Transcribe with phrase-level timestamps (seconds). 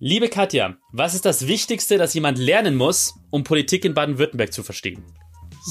[0.00, 4.62] Liebe Katja, was ist das Wichtigste, das jemand lernen muss, um Politik in Baden-Württemberg zu
[4.62, 5.02] verstehen?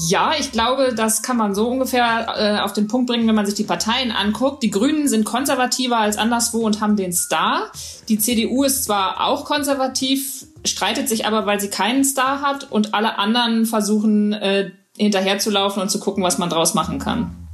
[0.06, 3.46] Ja, ich glaube, das kann man so ungefähr äh, auf den Punkt bringen, wenn man
[3.46, 4.62] sich die Parteien anguckt.
[4.62, 7.72] Die Grünen sind konservativer als anderswo und haben den Star.
[8.10, 12.92] Die CDU ist zwar auch konservativ, streitet sich aber, weil sie keinen Star hat und
[12.92, 17.47] alle anderen versuchen äh, hinterherzulaufen und zu gucken, was man draus machen kann.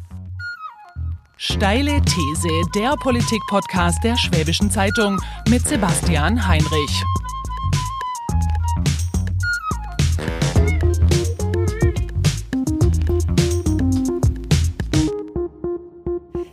[1.47, 7.03] Steile These, der Politik-Podcast der Schwäbischen Zeitung mit Sebastian Heinrich.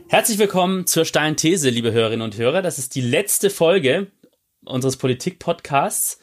[0.10, 2.62] Herzlich willkommen zur Steilen These, liebe Hörerinnen und Hörer.
[2.62, 4.08] Das ist die letzte Folge
[4.66, 6.20] unseres Politik-Podcasts.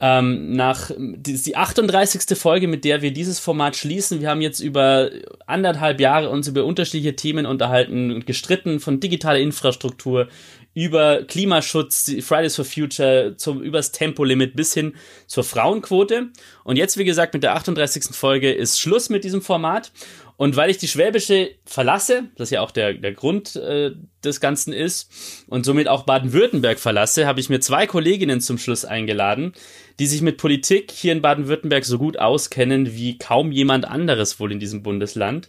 [0.00, 2.36] Ähm, nach, ist die 38.
[2.36, 4.20] Folge, mit der wir dieses Format schließen.
[4.20, 5.10] Wir haben jetzt über
[5.46, 10.28] anderthalb Jahre uns über unterschiedliche Themen unterhalten und gestritten, von digitaler Infrastruktur
[10.74, 14.94] über Klimaschutz, Fridays for Future, zum, übers Tempolimit bis hin
[15.26, 16.28] zur Frauenquote.
[16.62, 18.14] Und jetzt, wie gesagt, mit der 38.
[18.14, 19.90] Folge ist Schluss mit diesem Format.
[20.38, 23.90] Und weil ich die Schwäbische verlasse, das ja auch der, der Grund äh,
[24.22, 28.84] des Ganzen ist, und somit auch Baden-Württemberg verlasse, habe ich mir zwei Kolleginnen zum Schluss
[28.84, 29.52] eingeladen,
[29.98, 34.52] die sich mit Politik hier in Baden-Württemberg so gut auskennen wie kaum jemand anderes wohl
[34.52, 35.48] in diesem Bundesland.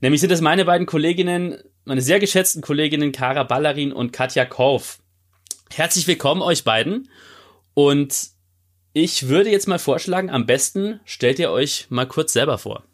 [0.00, 5.00] Nämlich sind es meine beiden Kolleginnen, meine sehr geschätzten Kolleginnen Kara Ballarin und Katja Korf.
[5.72, 7.08] Herzlich willkommen euch beiden.
[7.74, 8.28] Und
[8.92, 12.84] ich würde jetzt mal vorschlagen, am besten stellt ihr euch mal kurz selber vor.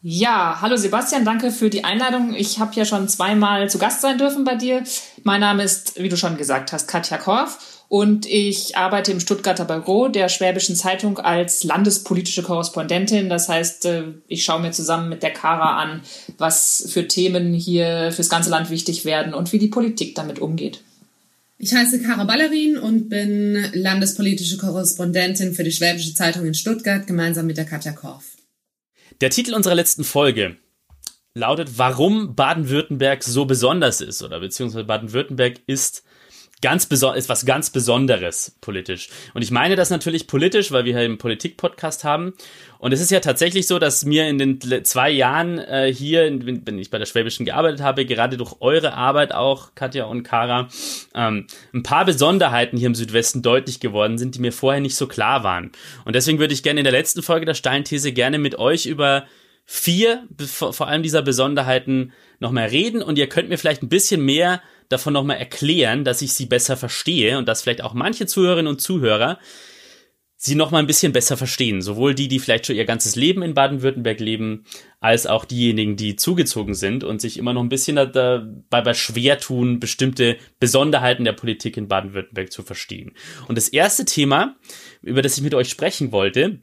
[0.00, 2.32] Ja, hallo Sebastian, danke für die Einladung.
[2.32, 4.84] Ich habe ja schon zweimal zu Gast sein dürfen bei dir.
[5.24, 9.64] Mein Name ist, wie du schon gesagt hast, Katja Korf und ich arbeite im Stuttgarter
[9.64, 13.28] Büro der Schwäbischen Zeitung als landespolitische Korrespondentin.
[13.28, 16.02] Das heißt, äh, ich schaue mir zusammen mit der Kara an,
[16.36, 20.80] was für Themen hier fürs ganze Land wichtig werden und wie die Politik damit umgeht.
[21.58, 27.46] Ich heiße Kara Ballerin und bin landespolitische Korrespondentin für die Schwäbische Zeitung in Stuttgart gemeinsam
[27.46, 28.37] mit der Katja Korf.
[29.20, 30.58] Der Titel unserer letzten Folge
[31.34, 36.04] lautet, warum Baden-Württemberg so besonders ist oder beziehungsweise Baden-Württemberg ist
[36.60, 39.08] ganz ist was ganz Besonderes politisch.
[39.34, 42.34] Und ich meine das natürlich politisch, weil wir hier einen Politik-Podcast haben.
[42.78, 46.78] Und es ist ja tatsächlich so, dass mir in den zwei Jahren äh, hier, wenn
[46.78, 50.68] ich bei der Schwäbischen gearbeitet habe, gerade durch eure Arbeit auch, Katja und Kara,
[51.14, 55.06] ähm, ein paar Besonderheiten hier im Südwesten deutlich geworden sind, die mir vorher nicht so
[55.06, 55.72] klar waren.
[56.04, 59.26] Und deswegen würde ich gerne in der letzten Folge der Steinthese gerne mit euch über
[59.70, 63.02] vier, vor allem dieser Besonderheiten, nochmal reden.
[63.02, 66.76] Und ihr könnt mir vielleicht ein bisschen mehr davon nochmal erklären, dass ich sie besser
[66.76, 69.38] verstehe und dass vielleicht auch manche Zuhörerinnen und Zuhörer
[70.40, 71.82] sie noch mal ein bisschen besser verstehen.
[71.82, 74.64] Sowohl die, die vielleicht schon ihr ganzes Leben in Baden-Württemberg leben,
[75.00, 79.80] als auch diejenigen, die zugezogen sind und sich immer noch ein bisschen dabei schwer tun,
[79.80, 83.14] bestimmte Besonderheiten der Politik in Baden-Württemberg zu verstehen.
[83.48, 84.56] Und das erste Thema,
[85.02, 86.60] über das ich mit euch sprechen wollte,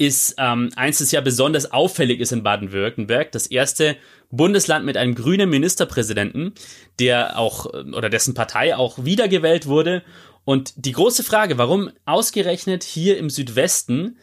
[0.00, 3.32] ist ähm, eins, das ja besonders auffällig ist in Baden-Württemberg.
[3.32, 3.96] Das erste
[4.30, 6.54] Bundesland mit einem grünen Ministerpräsidenten,
[6.98, 10.02] der auch oder dessen Partei auch wiedergewählt wurde.
[10.46, 14.16] Und die große Frage, warum ausgerechnet hier im Südwesten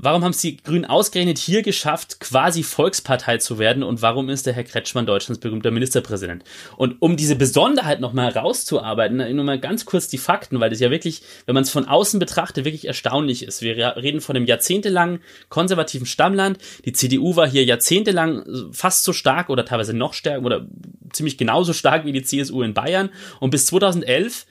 [0.00, 3.82] Warum haben es die Grünen ausgerechnet hier geschafft, quasi Volkspartei zu werden?
[3.82, 6.44] Und warum ist der Herr Kretschmann Deutschlands berühmter Ministerpräsident?
[6.76, 10.92] Und um diese Besonderheit nochmal herauszuarbeiten, nur mal ganz kurz die Fakten, weil das ja
[10.92, 13.60] wirklich, wenn man es von außen betrachtet, wirklich erstaunlich ist.
[13.60, 16.58] Wir reden von einem jahrzehntelangen konservativen Stammland.
[16.84, 20.68] Die CDU war hier jahrzehntelang fast so stark oder teilweise noch stärker oder
[21.12, 23.10] ziemlich genauso stark wie die CSU in Bayern.
[23.40, 24.46] Und bis 2011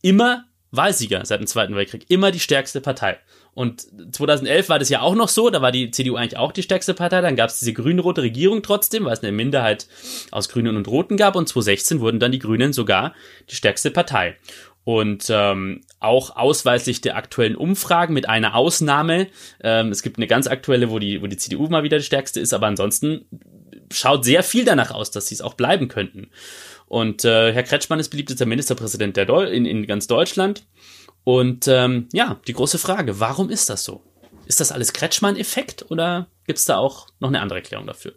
[0.00, 2.06] immer Wahlsieger seit dem Zweiten Weltkrieg.
[2.08, 3.18] Immer die stärkste Partei.
[3.54, 6.62] Und 2011 war das ja auch noch so, da war die CDU eigentlich auch die
[6.62, 9.88] stärkste Partei, dann gab es diese grün-rote Regierung trotzdem, weil es eine Minderheit
[10.30, 13.14] aus Grünen und Roten gab und 2016 wurden dann die Grünen sogar
[13.50, 14.36] die stärkste Partei.
[14.84, 19.28] Und ähm, auch ausweislich der aktuellen Umfragen mit einer Ausnahme.
[19.62, 22.40] Ähm, es gibt eine ganz aktuelle, wo die, wo die CDU mal wieder die stärkste
[22.40, 23.26] ist, aber ansonsten
[23.92, 26.30] schaut sehr viel danach aus, dass sie es auch bleiben könnten.
[26.86, 30.64] Und äh, Herr Kretschmann ist beliebtester Ministerpräsident der Deu in, in ganz Deutschland.
[31.24, 34.02] Und ähm, ja, die große Frage, warum ist das so?
[34.46, 38.14] Ist das alles Kretschmann-Effekt oder gibt es da auch noch eine andere Erklärung dafür?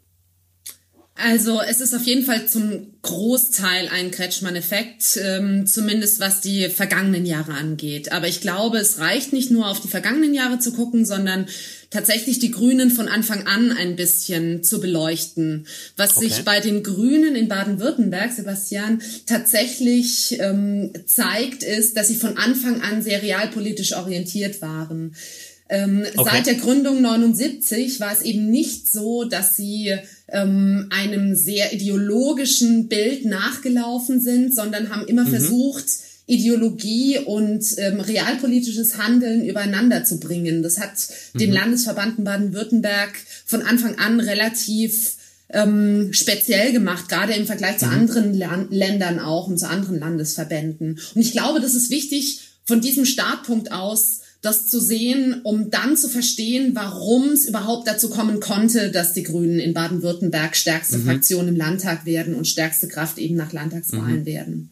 [1.18, 7.26] Also es ist auf jeden Fall zum Großteil ein Kretschmann-Effekt, ähm, zumindest was die vergangenen
[7.26, 8.12] Jahre angeht.
[8.12, 11.48] Aber ich glaube, es reicht nicht nur auf die vergangenen Jahre zu gucken, sondern
[11.90, 15.68] tatsächlich die Grünen von Anfang an ein bisschen zu beleuchten.
[15.96, 16.28] Was okay.
[16.28, 22.82] sich bei den Grünen in Baden-Württemberg, Sebastian, tatsächlich ähm, zeigt, ist, dass sie von Anfang
[22.82, 25.16] an sehr realpolitisch orientiert waren.
[25.70, 26.30] Ähm, okay.
[26.32, 29.96] Seit der Gründung 79 war es eben nicht so, dass sie
[30.28, 35.30] ähm, einem sehr ideologischen Bild nachgelaufen sind, sondern haben immer mhm.
[35.30, 35.86] versucht,
[36.28, 40.64] Ideologie und ähm, realpolitisches Handeln übereinander zu bringen.
[40.64, 40.94] Das hat
[41.34, 41.40] mhm.
[41.40, 43.14] den Landesverband Baden-Württemberg
[43.46, 45.18] von Anfang an relativ
[45.50, 47.94] ähm, speziell gemacht, gerade im Vergleich zu mhm.
[47.94, 51.00] anderen Lan Ländern auch und zu anderen Landesverbänden.
[51.14, 55.98] Und ich glaube, das ist wichtig, von diesem Startpunkt aus das zu sehen, um dann
[55.98, 61.06] zu verstehen, warum es überhaupt dazu kommen konnte, dass die Grünen in Baden-Württemberg stärkste mhm.
[61.06, 64.26] Fraktion im Landtag werden und stärkste Kraft eben nach Landtagswahlen mhm.
[64.26, 64.70] werden.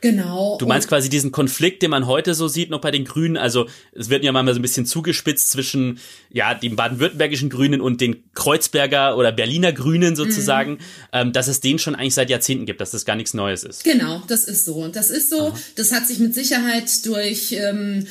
[0.00, 0.58] Genau.
[0.58, 3.36] Du meinst quasi diesen Konflikt, den man heute so sieht, noch bei den Grünen.
[3.36, 5.98] Also es wird ja manchmal so ein bisschen zugespitzt zwischen
[6.30, 10.78] ja den baden-württembergischen Grünen und den Kreuzberger oder Berliner Grünen sozusagen, mhm.
[11.12, 13.82] ähm, dass es den schon eigentlich seit Jahrzehnten gibt, dass das gar nichts Neues ist.
[13.82, 14.86] Genau, das ist so.
[14.86, 15.48] Das ist so.
[15.48, 15.58] Aha.
[15.74, 18.06] Das hat sich mit Sicherheit durch ähm,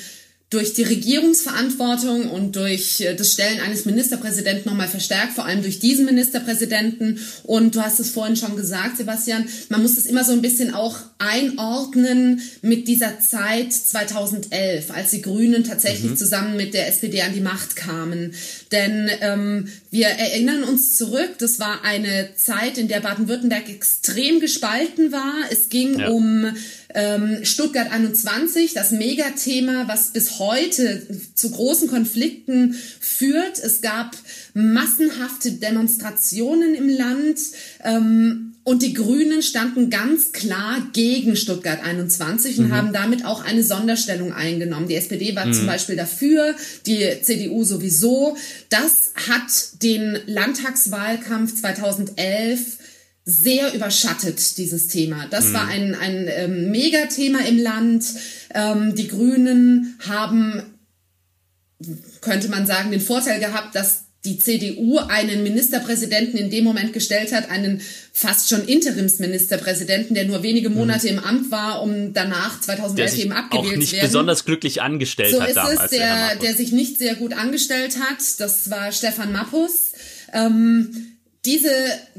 [0.49, 5.79] durch die Regierungsverantwortung und durch äh, das Stellen eines Ministerpräsidenten nochmal verstärkt, vor allem durch
[5.79, 7.19] diesen Ministerpräsidenten.
[7.43, 10.73] Und du hast es vorhin schon gesagt, Sebastian, man muss es immer so ein bisschen
[10.73, 16.17] auch einordnen mit dieser Zeit 2011, als die Grünen tatsächlich mhm.
[16.17, 18.33] zusammen mit der SPD an die Macht kamen.
[18.71, 25.11] Denn ähm, wir erinnern uns zurück, das war eine Zeit, in der Baden-Württemberg extrem gespalten
[25.11, 25.33] war.
[25.49, 26.07] Es ging ja.
[26.07, 26.45] um
[26.93, 31.05] ähm, Stuttgart 21, das Megathema, was bis heute
[31.35, 33.59] zu großen Konflikten führt.
[33.59, 34.15] Es gab
[34.53, 37.39] massenhafte Demonstrationen im Land.
[37.83, 42.71] Ähm, und die Grünen standen ganz klar gegen Stuttgart 21 und mhm.
[42.73, 44.89] haben damit auch eine Sonderstellung eingenommen.
[44.89, 45.53] Die SPD war mhm.
[45.53, 46.53] zum Beispiel dafür,
[46.85, 48.35] die CDU sowieso.
[48.67, 52.77] Das hat den Landtagswahlkampf 2011
[53.29, 55.27] sehr überschattet, dieses Thema.
[55.29, 55.53] Das mhm.
[55.53, 58.05] war ein, ein ähm, Megathema im Land.
[58.55, 60.63] Ähm, die Grünen haben,
[62.21, 67.33] könnte man sagen, den Vorteil gehabt, dass die CDU einen Ministerpräsidenten in dem Moment gestellt
[67.33, 67.81] hat, einen
[68.13, 71.17] fast schon Interimsministerpräsidenten, der nur wenige Monate mhm.
[71.17, 74.05] im Amt war, um danach 2011 eben abgewählt auch nicht werden.
[74.05, 75.81] besonders glücklich angestellt so hat ist damals.
[75.81, 78.19] Es, der, der sich nicht sehr gut angestellt hat.
[78.39, 79.91] Das war Stefan Mappus.
[80.31, 81.16] Ähm,
[81.47, 81.71] diese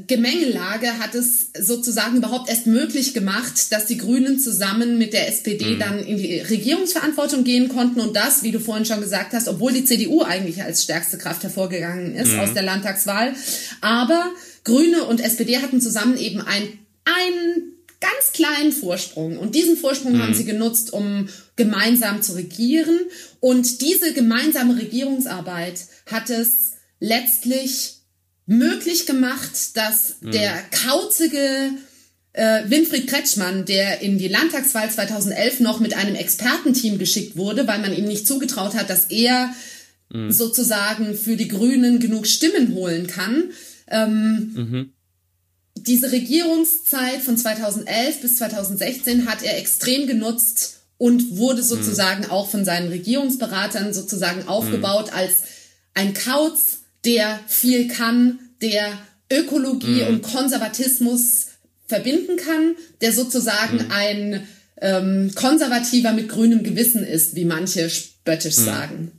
[0.07, 5.75] Gemengelage hat es sozusagen überhaupt erst möglich gemacht, dass die Grünen zusammen mit der SPD
[5.75, 5.79] mhm.
[5.79, 9.71] dann in die Regierungsverantwortung gehen konnten und das, wie du vorhin schon gesagt hast, obwohl
[9.71, 12.39] die CDU eigentlich als stärkste Kraft hervorgegangen ist mhm.
[12.39, 13.35] aus der Landtagswahl.
[13.81, 14.31] Aber
[14.63, 16.63] Grüne und SPD hatten zusammen eben ein,
[17.05, 20.23] einen ganz kleinen Vorsprung und diesen Vorsprung mhm.
[20.23, 22.99] haben sie genutzt, um gemeinsam zu regieren
[23.41, 27.98] und diese gemeinsame Regierungsarbeit hat es letztlich
[28.49, 30.31] möglich gemacht, dass mhm.
[30.31, 31.71] der kauzige
[32.33, 37.79] äh, Winfried Kretschmann, der in die Landtagswahl 2011 noch mit einem Expertenteam geschickt wurde, weil
[37.79, 39.53] man ihm nicht zugetraut hat, dass er
[40.09, 40.31] mhm.
[40.31, 43.51] sozusagen für die Grünen genug Stimmen holen kann.
[43.87, 44.93] Ähm, mhm.
[45.77, 52.31] Diese Regierungszeit von 2011 bis 2016 hat er extrem genutzt und wurde sozusagen mhm.
[52.31, 55.17] auch von seinen Regierungsberatern sozusagen aufgebaut mhm.
[55.17, 55.35] als
[55.93, 58.97] ein Kauz, der viel kann, der
[59.31, 60.07] Ökologie mhm.
[60.07, 61.47] und Konservatismus
[61.87, 63.91] verbinden kann, der sozusagen mhm.
[63.91, 64.47] ein
[64.81, 68.65] ähm, Konservativer mit grünem Gewissen ist, wie manche spöttisch mhm.
[68.65, 69.11] sagen.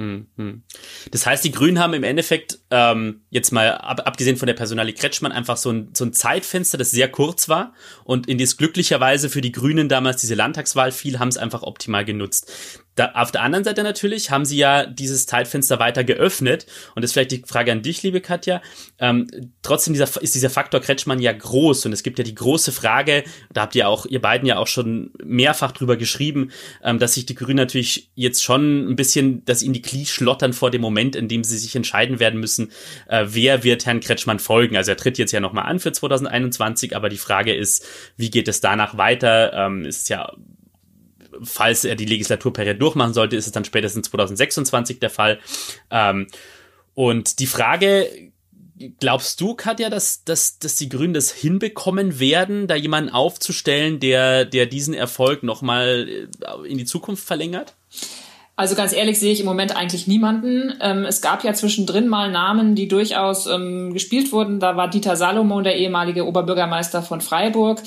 [0.00, 0.62] Mhm.
[1.10, 4.94] Das heißt, die Grünen haben im Endeffekt, ähm, jetzt mal ab, abgesehen von der Personalie
[4.94, 7.74] Kretschmann, einfach so ein, so ein Zeitfenster, das sehr kurz war
[8.04, 12.04] und in das glücklicherweise für die Grünen damals diese Landtagswahl fiel, haben es einfach optimal
[12.04, 12.50] genutzt.
[13.00, 17.08] Da, auf der anderen Seite natürlich haben sie ja dieses Zeitfenster weiter geöffnet und das
[17.08, 18.60] ist vielleicht die Frage an dich, liebe Katja.
[18.98, 19.26] Ähm,
[19.62, 23.24] trotzdem dieser, ist dieser Faktor Kretschmann ja groß und es gibt ja die große Frage,
[23.54, 26.50] da habt ihr auch, ihr beiden ja auch schon mehrfach drüber geschrieben,
[26.84, 30.52] ähm, dass sich die Grünen natürlich jetzt schon ein bisschen, dass ihnen die Knie schlottern
[30.52, 32.70] vor dem Moment, in dem sie sich entscheiden werden müssen,
[33.08, 34.76] äh, wer wird Herrn Kretschmann folgen.
[34.76, 37.86] Also er tritt jetzt ja nochmal an für 2021, aber die Frage ist,
[38.18, 39.54] wie geht es danach weiter?
[39.54, 40.34] Ähm, ist ja
[41.42, 45.38] falls er die Legislaturperiode durchmachen sollte, ist es dann spätestens 2026 der Fall.
[45.90, 46.26] Ähm,
[46.94, 48.30] und die Frage,
[48.98, 54.44] glaubst du, Katja, dass, dass, dass die Grünen das hinbekommen werden, da jemanden aufzustellen, der,
[54.44, 57.74] der diesen Erfolg nochmal äh, in die Zukunft verlängert?
[58.56, 60.74] Also ganz ehrlich sehe ich im Moment eigentlich niemanden.
[60.82, 64.60] Ähm, es gab ja zwischendrin mal Namen, die durchaus ähm, gespielt wurden.
[64.60, 67.80] Da war Dieter Salomon, der ehemalige Oberbürgermeister von Freiburg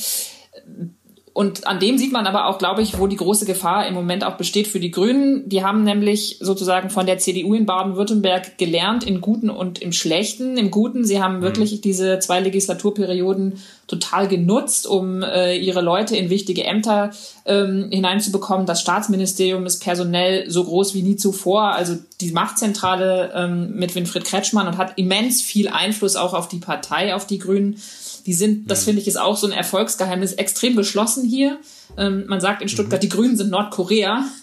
[1.33, 4.23] und an dem sieht man aber auch, glaube ich, wo die große Gefahr im Moment
[4.23, 5.49] auch besteht für die Grünen.
[5.49, 10.57] Die haben nämlich sozusagen von der CDU in Baden-Württemberg gelernt, in Guten und im Schlechten.
[10.57, 11.81] Im Guten, sie haben wirklich mhm.
[11.81, 13.53] diese zwei Legislaturperioden
[13.87, 17.09] total genutzt, um äh, ihre Leute in wichtige Ämter
[17.45, 18.67] ähm, hineinzubekommen.
[18.67, 21.71] Das Staatsministerium ist personell so groß wie nie zuvor.
[21.71, 26.59] Also die Machtzentrale ähm, mit Winfried Kretschmann und hat immens viel Einfluss auch auf die
[26.59, 27.77] Partei, auf die Grünen
[28.25, 28.85] Die sind, das mhm.
[28.85, 31.59] finde ich, ist auch so ein Erfolgsgeheimnis, extrem geschlossen hier.
[31.97, 33.07] Ähm, man sagt in Stuttgart, mhm.
[33.07, 34.25] die Grünen sind Nordkorea.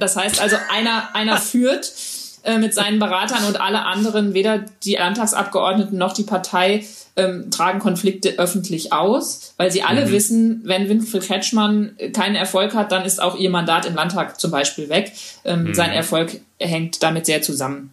[0.00, 1.92] Das heißt also, einer, einer führt
[2.42, 6.84] äh, mit seinen Beratern und alle anderen, weder die Landtagsabgeordneten noch die Partei,
[7.16, 10.10] ähm, tragen Konflikte öffentlich aus, weil sie alle mhm.
[10.10, 14.50] wissen, wenn Winfried Kretschmann keinen Erfolg hat, dann ist auch ihr Mandat im Landtag zum
[14.50, 15.12] Beispiel weg.
[15.44, 15.74] Ähm, mhm.
[15.74, 17.92] Sein Erfolg hängt damit sehr zusammen.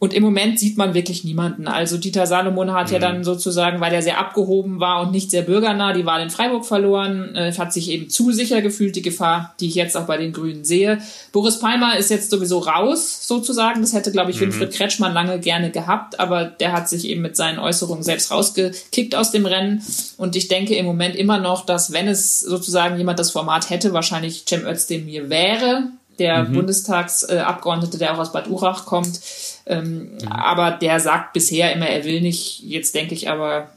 [0.00, 1.68] Und im Moment sieht man wirklich niemanden.
[1.68, 2.92] Also Dieter Salomon hat mhm.
[2.94, 6.30] ja dann sozusagen, weil er sehr abgehoben war und nicht sehr bürgernah, die Wahl in
[6.30, 10.06] Freiburg verloren, äh, hat sich eben zu sicher gefühlt, die Gefahr, die ich jetzt auch
[10.06, 10.98] bei den Grünen sehe.
[11.32, 13.80] Boris Palmer ist jetzt sowieso raus, sozusagen.
[13.80, 14.46] Das hätte, glaube ich, mhm.
[14.46, 19.14] Winfried Kretschmann lange gerne gehabt, aber der hat sich eben mit seinen Äußerungen selbst rausgekickt
[19.14, 19.82] aus dem Rennen.
[20.16, 23.92] Und ich denke im Moment immer noch, dass wenn es sozusagen jemand das Format hätte,
[23.92, 25.84] wahrscheinlich Cem Özdemir wäre,
[26.18, 26.54] der mhm.
[26.54, 29.20] Bundestagsabgeordnete, der auch aus Bad Urach kommt.
[29.66, 30.28] Ähm, mhm.
[30.28, 32.60] Aber der sagt bisher immer, er will nicht.
[32.60, 33.70] Jetzt denke ich aber,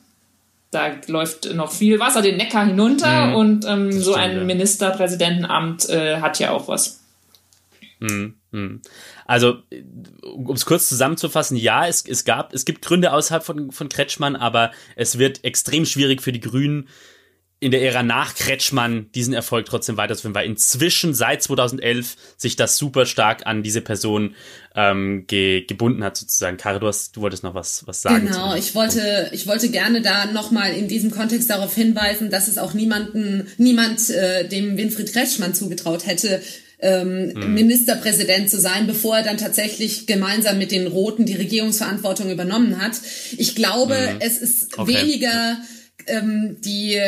[0.72, 3.36] da läuft noch viel Wasser den Neckar hinunter mhm.
[3.36, 4.44] und ähm, so ein ja.
[4.44, 7.01] Ministerpräsidentenamt äh, hat ja auch was.
[8.00, 8.36] Mhm.
[8.51, 8.82] mhm.
[9.25, 9.58] Also,
[10.24, 14.38] um es kurz zusammenzufassen, ja, es, es gab, es gibt Gründe außerhalb von, von Kretschmann,
[14.38, 16.88] aber es wird extrem schwierig für die Grünen,
[17.59, 22.77] in der Ära nach Kretschmann diesen Erfolg trotzdem weiterzuführen, weil inzwischen seit 2011 sich das
[22.77, 24.35] super stark an diese Person
[24.75, 26.57] ähm, ge gebunden hat sozusagen.
[26.57, 28.27] Kare, du, hast, du wolltest noch was, was sagen.
[28.27, 32.59] Genau, ich wollte, ich wollte gerne da nochmal in diesem Kontext darauf hinweisen, dass es
[32.59, 36.43] auch niemanden, niemand äh, dem Winfried Kretschmann zugetraut hätte,
[36.79, 37.55] ähm, hm.
[37.55, 42.93] Ministerpräsident zu sein, bevor er dann tatsächlich gemeinsam mit den Roten die Regierungsverantwortung übernommen hat.
[43.35, 44.17] Ich glaube, hm.
[44.19, 44.93] es ist okay.
[44.93, 45.57] weniger
[46.05, 47.01] ähm, die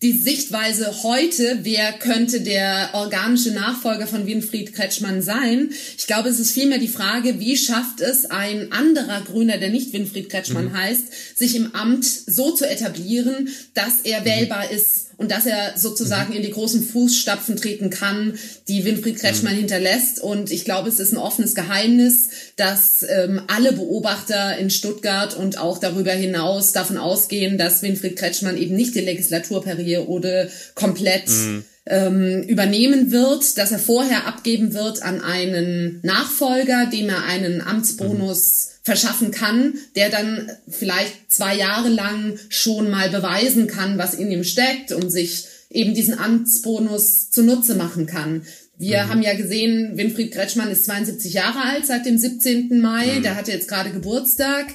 [0.00, 5.70] die Sichtweise heute, wer könnte der organische Nachfolger von Winfried Kretschmann sein?
[5.96, 9.92] Ich glaube, es ist vielmehr die Frage, wie schafft es ein anderer Grüner, der nicht
[9.92, 10.78] Winfried Kretschmann mhm.
[10.78, 14.24] heißt, sich im Amt so zu etablieren, dass er mhm.
[14.26, 16.36] wählbar ist und dass er sozusagen mhm.
[16.36, 19.58] in die großen Fußstapfen treten kann, die Winfried Kretschmann mhm.
[19.58, 20.20] hinterlässt.
[20.20, 25.58] Und ich glaube, es ist ein offenes Geheimnis, dass ähm, alle Beobachter in Stuttgart und
[25.58, 32.42] auch darüber hinaus davon ausgehen, dass Winfried Kretschmann eben nicht die Legislaturperiode komplett mhm ähm,
[32.42, 38.84] übernehmen wird, dass er vorher abgeben wird an einen Nachfolger, dem er einen Amtsbonus mhm.
[38.84, 44.44] verschaffen kann, der dann vielleicht zwei Jahre lang schon mal beweisen kann, was in ihm
[44.44, 48.42] steckt und sich eben diesen Amtsbonus zunutze machen kann.
[48.78, 49.08] Wir mhm.
[49.08, 52.80] haben ja gesehen, Winfried Kretschmann ist 72 Jahre alt seit dem 17.
[52.80, 53.22] Mai, mhm.
[53.22, 54.66] der hatte jetzt gerade Geburtstag.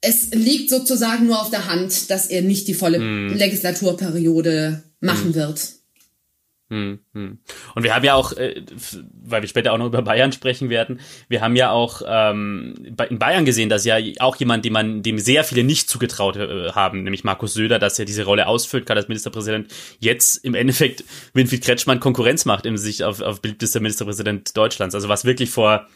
[0.00, 3.34] Es liegt sozusagen nur auf der Hand, dass er nicht die volle mhm.
[3.34, 5.34] Legislaturperiode machen mhm.
[5.34, 5.60] wird.
[6.70, 7.38] Hm, hm.
[7.74, 8.62] Und wir haben ja auch, äh,
[9.22, 12.74] weil wir später auch noch über Bayern sprechen werden, wir haben ja auch ähm,
[13.10, 16.72] in Bayern gesehen, dass ja auch jemand, dem man, dem sehr viele nicht zugetraut äh,
[16.72, 21.04] haben, nämlich Markus Söder, dass er diese Rolle ausfüllt, gerade als Ministerpräsident, jetzt im Endeffekt
[21.34, 24.94] Winfried Kretschmann Konkurrenz macht im Sicht auf, auf beliebtester Ministerpräsident Deutschlands.
[24.94, 25.86] Also was wirklich vor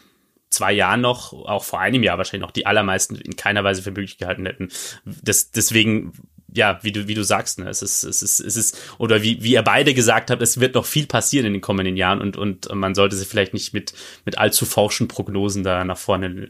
[0.51, 3.91] zwei Jahren noch, auch vor einem Jahr wahrscheinlich noch die allermeisten in keiner Weise für
[3.91, 4.69] möglich gehalten hätten.
[5.03, 6.13] Das, deswegen
[6.53, 9.43] ja, wie du, wie du sagst, ne, es ist, es ist, es ist, oder wie,
[9.43, 12.37] wie ihr beide gesagt habt, es wird noch viel passieren in den kommenden Jahren und,
[12.37, 13.93] und man sollte sich vielleicht nicht mit,
[14.25, 16.49] mit allzu forschen Prognosen da nach vorne,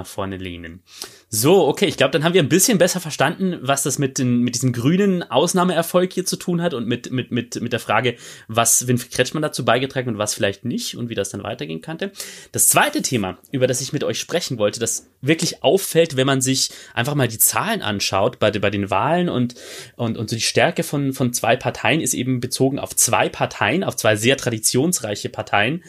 [0.00, 0.82] nach vorne lehnen.
[1.28, 4.40] So, okay, ich glaube, dann haben wir ein bisschen besser verstanden, was das mit, den,
[4.40, 8.16] mit diesem grünen Ausnahmeerfolg hier zu tun hat und mit, mit, mit, mit der Frage,
[8.48, 12.10] was Winfried Kretschmann dazu beigetragen und was vielleicht nicht und wie das dann weitergehen könnte.
[12.50, 16.40] Das zweite Thema, über das ich mit euch sprechen wollte, das wirklich auffällt, wenn man
[16.40, 19.54] sich einfach mal die Zahlen anschaut bei, bei den Wahlen und,
[19.96, 23.84] und, und so die Stärke von, von zwei Parteien ist eben bezogen auf zwei Parteien,
[23.84, 25.84] auf zwei sehr traditionsreiche Parteien,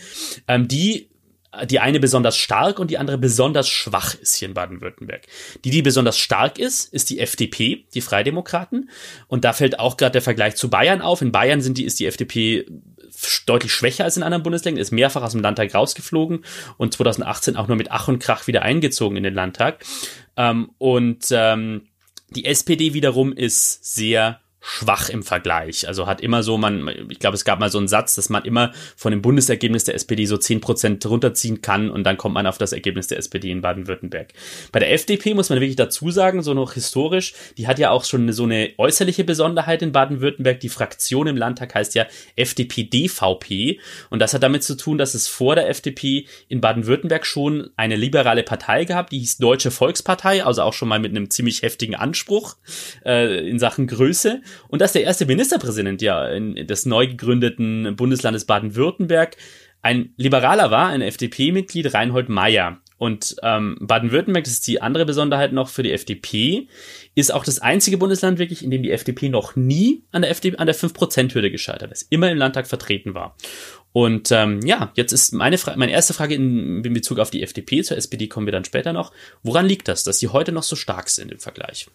[0.47, 1.10] ähm, die
[1.65, 5.23] die eine besonders stark und die andere besonders schwach ist hier in Baden-Württemberg.
[5.65, 8.89] Die, die besonders stark ist, ist die FDP, die Freidemokraten.
[9.27, 11.21] Und da fällt auch gerade der Vergleich zu Bayern auf.
[11.21, 12.65] In Bayern sind die, ist die FDP
[13.45, 16.45] deutlich schwächer als in anderen Bundesländern, ist mehrfach aus dem Landtag rausgeflogen
[16.77, 19.83] und 2018 auch nur mit Ach und Krach wieder eingezogen in den Landtag.
[20.37, 21.87] Ähm, und ähm,
[22.29, 25.87] die SPD wiederum ist sehr schwach im Vergleich.
[25.87, 28.45] Also hat immer so, man, ich glaube, es gab mal so einen Satz, dass man
[28.45, 32.45] immer von dem Bundesergebnis der SPD so zehn Prozent runterziehen kann und dann kommt man
[32.45, 34.33] auf das Ergebnis der SPD in Baden-Württemberg.
[34.71, 38.05] Bei der FDP muss man wirklich dazu sagen, so noch historisch, die hat ja auch
[38.05, 40.59] schon so eine äußerliche Besonderheit in Baden-Württemberg.
[40.59, 43.79] Die Fraktion im Landtag heißt ja FDP-DVP
[44.11, 47.95] und das hat damit zu tun, dass es vor der FDP in Baden-Württemberg schon eine
[47.95, 51.95] liberale Partei gab, die hieß Deutsche Volkspartei, also auch schon mal mit einem ziemlich heftigen
[51.95, 52.57] Anspruch
[53.03, 58.45] äh, in Sachen Größe und dass der erste Ministerpräsident ja in, des neu gegründeten Bundeslandes
[58.45, 59.37] Baden-Württemberg
[59.81, 62.79] ein Liberaler war, ein FDP-Mitglied, Reinhold Meyer.
[62.97, 66.67] Und ähm, Baden-Württemberg, das ist die andere Besonderheit noch für die FDP,
[67.15, 70.57] ist auch das einzige Bundesland wirklich, in dem die FDP noch nie an der, FDP,
[70.57, 73.35] an der 5%-Hürde gescheitert ist, immer im Landtag vertreten war.
[73.91, 77.41] Und ähm, ja, jetzt ist meine, Fra meine erste Frage in, in Bezug auf die
[77.41, 79.11] FDP, zur SPD kommen wir dann später noch.
[79.41, 81.87] Woran liegt das, dass die heute noch so stark sind im Vergleich?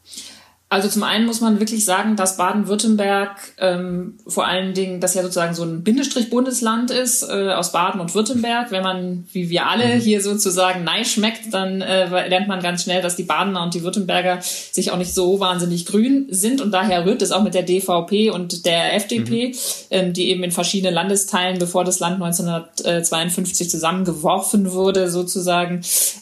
[0.69, 5.23] Also zum einen muss man wirklich sagen, dass Baden-Württemberg ähm, vor allen Dingen, das ja
[5.23, 8.73] sozusagen so ein Bindestrich-Bundesland ist äh, aus Baden und Württemberg.
[8.73, 10.01] Wenn man, wie wir alle mhm.
[10.01, 13.85] hier sozusagen Nei schmeckt, dann äh, lernt man ganz schnell, dass die Badener und die
[13.85, 17.63] Württemberger sich auch nicht so wahnsinnig grün sind und daher rührt es auch mit der
[17.63, 19.55] DVP und der FDP, mhm.
[19.91, 25.81] ähm, die eben in verschiedenen Landesteilen, bevor das Land 1952 zusammengeworfen wurde, sozusagen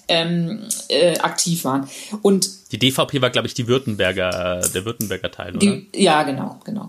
[0.09, 1.89] ähm, äh, aktiv waren.
[2.23, 5.59] Und die DVP war, glaube ich, die Württemberger, der Württemberger Teil, oder?
[5.59, 6.89] Die, ja, genau, genau.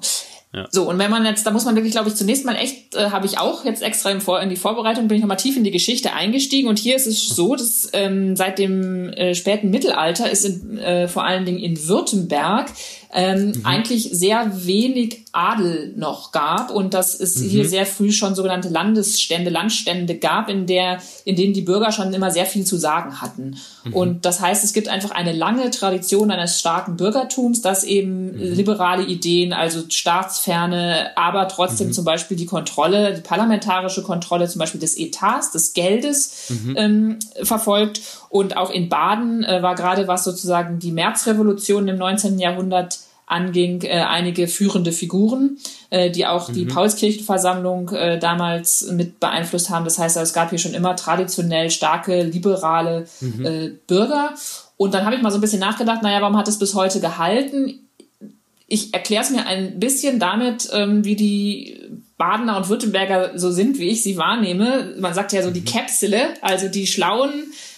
[0.56, 0.68] Ja.
[0.72, 3.10] So, und wenn man jetzt, da muss man wirklich, glaube ich, zunächst mal echt, äh,
[3.10, 5.66] habe ich auch jetzt extra in, Vor in die Vorbereitung, bin ich nochmal tief in
[5.66, 6.70] die Geschichte eingestiegen.
[6.70, 11.10] Und hier ist es so, dass ähm, seit dem äh, späten Mittelalter ist in, äh,
[11.10, 12.72] vor allen Dingen in Württemberg
[13.16, 13.62] ähm, mhm.
[13.64, 17.50] eigentlich sehr wenig Adel noch gab und dass es mhm.
[17.50, 22.14] hier sehr früh schon sogenannte Landesstände, Landstände gab, in der, in denen die Bürger schon
[22.14, 23.56] immer sehr viel zu sagen hatten.
[23.86, 23.94] Mhm.
[23.94, 28.54] Und das heißt, es gibt einfach eine lange Tradition eines starken Bürgertums, das eben mhm.
[28.54, 31.94] liberale Ideen, also staatsferne, aber trotzdem mhm.
[31.94, 36.76] zum Beispiel die Kontrolle, die parlamentarische Kontrolle zum Beispiel des Etats, des Geldes mhm.
[36.78, 38.02] ähm, verfolgt.
[38.36, 42.38] Und auch in Baden äh, war gerade was sozusagen die Märzrevolution im 19.
[42.38, 45.58] Jahrhundert anging, äh, einige führende Figuren,
[45.90, 46.54] äh, die auch mhm.
[46.54, 49.86] die Paulskirchenversammlung äh, damals mit beeinflusst haben.
[49.86, 53.46] Das heißt, es gab hier schon immer traditionell starke, liberale mhm.
[53.46, 54.34] äh, Bürger.
[54.76, 57.00] Und dann habe ich mal so ein bisschen nachgedacht, naja, warum hat es bis heute
[57.00, 57.88] gehalten?
[58.68, 61.80] Ich erkläre es mir ein bisschen damit, ähm, wie die
[62.18, 64.94] Badener und Württemberger so sind, wie ich sie wahrnehme.
[65.00, 65.66] Man sagt ja so die mhm.
[65.66, 67.32] Käpsele, also die schlauen,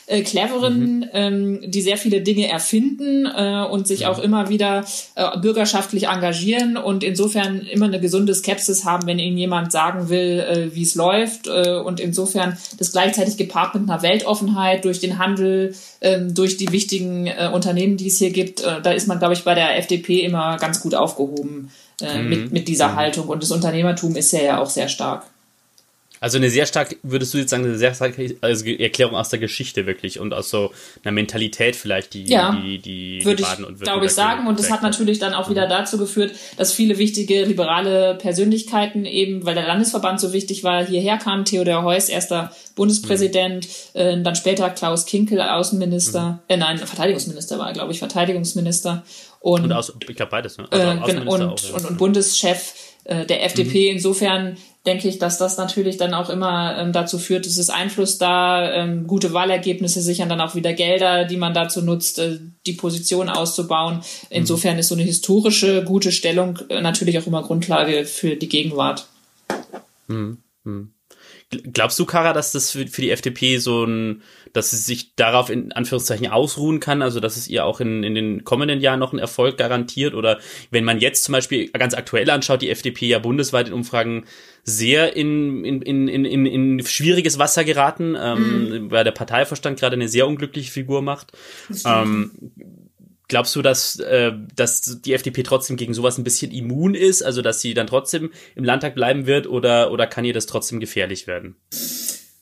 [0.07, 1.05] äh, cleveren, mhm.
[1.13, 4.09] ähm, die sehr viele Dinge erfinden äh, und sich ja.
[4.09, 4.85] auch immer wieder
[5.15, 10.39] äh, bürgerschaftlich engagieren und insofern immer eine gesunde Skepsis haben, wenn ihnen jemand sagen will,
[10.39, 15.19] äh, wie es läuft äh, und insofern das gleichzeitig gepaart mit einer Weltoffenheit durch den
[15.19, 18.61] Handel, äh, durch die wichtigen äh, Unternehmen, die es hier gibt.
[18.61, 21.69] Äh, da ist man, glaube ich, bei der FDP immer ganz gut aufgehoben
[22.01, 22.29] äh, mhm.
[22.29, 22.95] mit, mit dieser mhm.
[22.95, 25.25] Haltung und das Unternehmertum ist ja, ja auch sehr stark.
[26.19, 29.39] Also eine sehr stark, würdest du jetzt sagen, eine sehr starke also Erklärung aus der
[29.39, 30.71] Geschichte wirklich und aus so
[31.03, 34.47] einer Mentalität vielleicht, die ja, die, die, würde die Baden und glaube ich sagen.
[34.47, 35.69] Und das hat natürlich dann auch wieder mhm.
[35.69, 41.17] dazu geführt, dass viele wichtige liberale Persönlichkeiten eben, weil der Landesverband so wichtig war, hierher
[41.17, 41.45] kamen.
[41.45, 43.99] Theodor Heuss, erster Bundespräsident, mhm.
[43.99, 46.39] äh, dann später Klaus Kinkel, Außenminister, mhm.
[46.47, 49.03] äh, nein, Verteidigungsminister war, glaube ich, Verteidigungsminister.
[49.39, 50.67] Und, und aus, ich glaube beides, ne?
[50.71, 52.73] Also äh, und, auch, und, und Bundeschef
[53.07, 53.89] äh, der FDP.
[53.89, 53.97] Mhm.
[53.97, 58.17] Insofern denke ich, dass das natürlich dann auch immer ähm, dazu führt, es ist Einfluss
[58.17, 62.73] da, ähm, gute Wahlergebnisse sichern dann auch wieder Gelder, die man dazu nutzt, äh, die
[62.73, 64.01] Position auszubauen.
[64.29, 64.79] Insofern mhm.
[64.79, 69.07] ist so eine historische, gute Stellung äh, natürlich auch immer Grundlage für die Gegenwart.
[70.07, 70.37] Mhm.
[70.63, 70.91] Mhm.
[71.49, 75.49] Glaubst du, Kara, dass das für, für die FDP so ein, dass sie sich darauf
[75.49, 79.13] in Anführungszeichen ausruhen kann, also dass es ihr auch in, in den kommenden Jahren noch
[79.13, 80.13] einen Erfolg garantiert?
[80.13, 80.39] Oder
[80.71, 84.25] wenn man jetzt zum Beispiel ganz aktuell anschaut, die FDP ja bundesweit in Umfragen
[84.65, 88.91] sehr in, in, in, in, in schwieriges Wasser geraten, ähm, mhm.
[88.91, 91.31] weil der Parteiverstand gerade eine sehr unglückliche Figur macht.
[91.85, 92.31] Ähm,
[93.27, 97.41] Glaubst du, dass, äh, dass die FDP trotzdem gegen sowas ein bisschen immun ist, also
[97.41, 101.27] dass sie dann trotzdem im Landtag bleiben wird oder, oder kann ihr das trotzdem gefährlich
[101.27, 101.55] werden?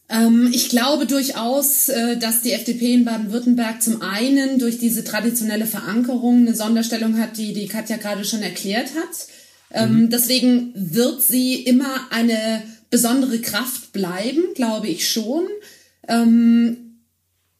[0.10, 5.65] Ähm, ich glaube durchaus, äh, dass die FDP in Baden-Württemberg zum einen durch diese traditionelle
[5.65, 9.28] Verankerung eine Sonderstellung hat, die die Katja gerade schon erklärt hat.
[9.71, 10.10] Ähm, mhm.
[10.12, 15.48] Deswegen wird sie immer eine besondere Kraft bleiben, glaube ich schon.
[16.08, 16.78] Ähm,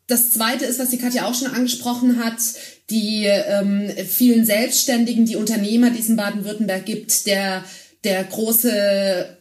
[0.08, 2.40] das Zweite ist, was die Katja auch schon angesprochen hat,
[2.90, 7.64] die ähm, vielen Selbstständigen, die Unternehmer, die es in Baden-Württemberg gibt, der,
[8.04, 9.38] der große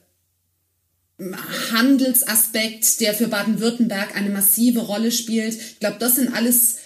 [1.72, 5.54] Handelsaspekt, der für Baden-Württemberg eine massive Rolle spielt.
[5.54, 6.76] Ich glaube, das sind alles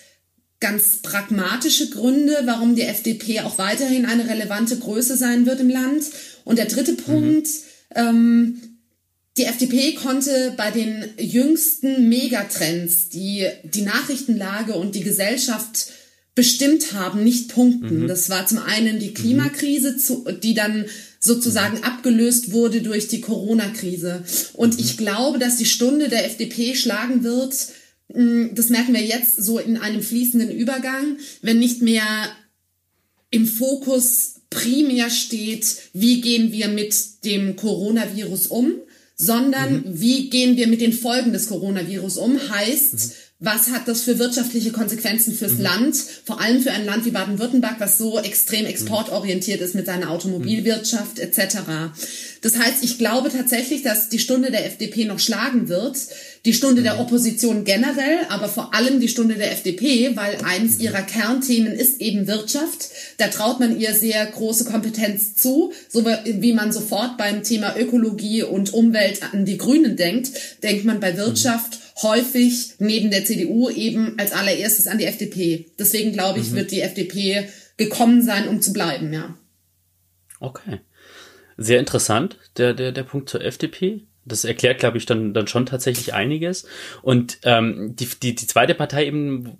[0.60, 6.04] ganz pragmatische Gründe, warum die FDP auch weiterhin eine relevante Größe sein wird im Land.
[6.44, 6.96] Und der dritte mhm.
[6.96, 7.48] Punkt,
[7.94, 8.60] ähm,
[9.36, 15.92] die FDP konnte bei den jüngsten Megatrends, die die Nachrichtenlage und die Gesellschaft
[16.38, 18.02] bestimmt haben, nicht punkten.
[18.02, 18.06] Mhm.
[18.06, 19.96] Das war zum einen die Klimakrise,
[20.40, 20.84] die dann
[21.18, 21.82] sozusagen mhm.
[21.82, 24.22] abgelöst wurde durch die Corona-Krise.
[24.52, 24.78] Und mhm.
[24.78, 27.56] ich glaube, dass die Stunde der FDP schlagen wird,
[28.14, 32.28] mm, das merken wir jetzt so in einem fließenden Übergang, wenn nicht mehr
[33.32, 38.74] im Fokus primär steht, wie gehen wir mit dem Coronavirus um,
[39.16, 40.00] sondern mhm.
[40.00, 44.72] wie gehen wir mit den Folgen des Coronavirus um, heißt, was hat das für wirtschaftliche
[44.72, 45.62] Konsequenzen fürs mhm.
[45.62, 50.10] Land, vor allem für ein Land wie Baden-Württemberg, was so extrem exportorientiert ist mit seiner
[50.10, 51.58] Automobilwirtschaft etc.
[52.42, 55.96] Das heißt, ich glaube tatsächlich, dass die Stunde der FDP noch schlagen wird,
[56.44, 57.00] die Stunde der mhm.
[57.00, 60.86] Opposition generell, aber vor allem die Stunde der FDP, weil eins mhm.
[60.86, 62.88] ihrer Kernthemen ist eben Wirtschaft.
[63.18, 68.42] Da traut man ihr sehr große Kompetenz zu, so wie man sofort beim Thema Ökologie
[68.42, 70.30] und Umwelt an die Grünen denkt,
[70.64, 75.66] denkt man bei Wirtschaft häufig neben der CDU eben als allererstes an die FDP.
[75.78, 76.56] Deswegen glaube ich, mhm.
[76.56, 79.36] wird die FDP gekommen sein, um zu bleiben, ja.
[80.40, 80.80] Okay.
[81.56, 84.02] Sehr interessant, der, der, der Punkt zur FDP.
[84.24, 86.66] Das erklärt, glaube ich, dann, dann schon tatsächlich einiges.
[87.02, 89.58] Und ähm, die, die, die zweite Partei eben,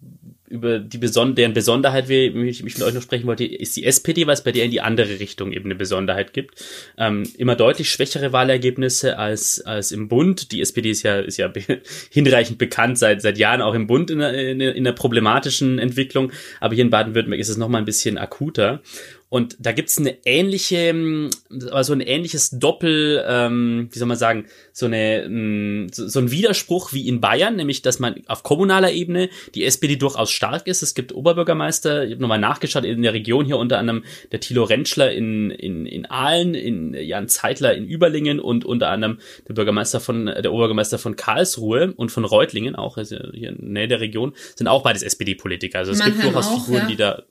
[0.48, 3.84] über die Beson deren Besonderheit, wie ich, mich mit euch noch sprechen wollte, ist die
[3.84, 6.62] SPD, weil es bei der in die andere Richtung eben eine Besonderheit gibt.
[6.96, 10.52] Ähm, immer deutlich schwächere Wahlergebnisse als, als im Bund.
[10.52, 11.52] Die SPD ist ja, ist ja
[12.10, 16.32] hinreichend bekannt seit, seit Jahren auch im Bund in einer, in einer problematischen Entwicklung.
[16.60, 18.82] Aber hier in Baden-Württemberg ist es noch mal ein bisschen akuter.
[19.30, 21.30] Und da gibt's eine ähnliche,
[21.70, 26.30] also ein ähnliches Doppel, ähm, wie soll man sagen, so eine ähm, so, so ein
[26.30, 30.82] Widerspruch wie in Bayern, nämlich dass man auf kommunaler Ebene die SPD durchaus stark ist.
[30.82, 34.64] Es gibt Oberbürgermeister, ich habe nochmal nachgeschaut, in der Region hier unter anderem der Thilo
[34.64, 40.00] Rentschler in, in, in Aalen, in Jan Zeitler in Überlingen und unter anderem der Bürgermeister
[40.00, 44.00] von, der Oberbürgermeister von Karlsruhe und von Reutlingen, auch also hier in der Nähe der
[44.00, 45.80] Region, sind auch beides SPD-Politiker.
[45.80, 46.86] Also es Mannheim gibt durchaus auch, Figuren, ja.
[46.86, 47.22] die da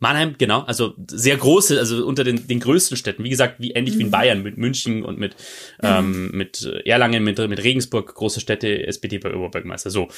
[0.00, 3.94] Mannheim, genau, also sehr große, also unter den, den größten Städten, wie gesagt, wie ähnlich
[3.94, 3.98] mhm.
[3.98, 4.12] wie in mhm.
[4.12, 5.36] Bayern mit München und mit,
[5.82, 5.88] mhm.
[5.88, 9.90] ähm, mit Erlangen, mit, mit Regensburg, große Städte, SPD bei Oberbürgermeister.
[9.90, 10.08] So.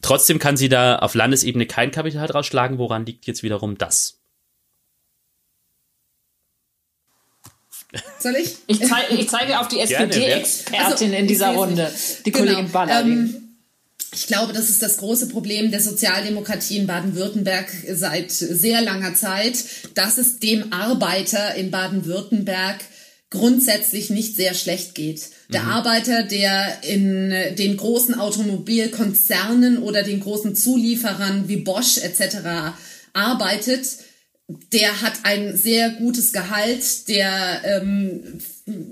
[0.00, 2.78] Trotzdem kann sie da auf Landesebene kein Kapital draus schlagen.
[2.78, 4.20] Woran liegt jetzt wiederum das?
[8.18, 8.56] Soll ich?
[8.66, 11.92] Ich, zeige, ich zeige auf die SPD-Expertin also, in dieser Runde,
[12.24, 13.12] die genau, Kollegin Balladin.
[13.12, 13.41] Ähm,
[14.14, 19.64] ich glaube, das ist das große Problem der Sozialdemokratie in Baden-Württemberg seit sehr langer Zeit,
[19.94, 22.80] dass es dem Arbeiter in Baden-Württemberg
[23.30, 25.30] grundsätzlich nicht sehr schlecht geht.
[25.50, 25.70] Der mhm.
[25.70, 32.76] Arbeiter, der in den großen Automobilkonzernen oder den großen Zulieferern wie Bosch etc.
[33.14, 33.86] arbeitet,
[34.72, 38.38] der hat ein sehr gutes Gehalt, der ähm,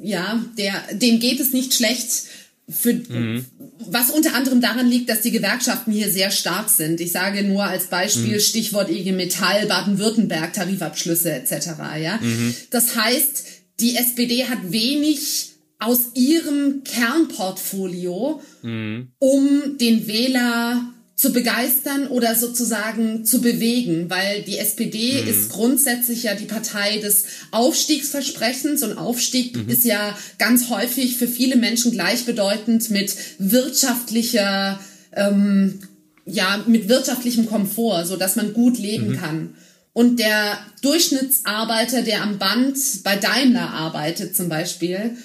[0.03, 2.25] ja, der dem geht es nicht schlecht
[2.71, 3.45] für, mhm.
[3.79, 7.01] was unter anderem daran liegt, dass die Gewerkschaften hier sehr stark sind.
[7.01, 8.41] Ich sage nur als Beispiel mhm.
[8.41, 11.69] Stichwort IG Metall, Baden-Württemberg, Tarifabschlüsse etc.
[12.01, 12.55] Ja, mhm.
[12.71, 13.45] das heißt,
[13.81, 19.13] die SPD hat wenig aus ihrem Kernportfolio, mhm.
[19.19, 25.29] um den Wähler zu begeistern oder sozusagen zu bewegen, weil die SPD mhm.
[25.29, 29.69] ist grundsätzlich ja die Partei des Aufstiegsversprechens und Aufstieg mhm.
[29.69, 34.81] ist ja ganz häufig für viele Menschen gleichbedeutend mit wirtschaftlicher,
[35.15, 35.81] ähm,
[36.25, 39.17] ja, mit wirtschaftlichem Komfort, so dass man gut leben mhm.
[39.17, 39.55] kann.
[39.93, 45.19] Und der Durchschnittsarbeiter, der am Band bei Daimler arbeitet zum Beispiel,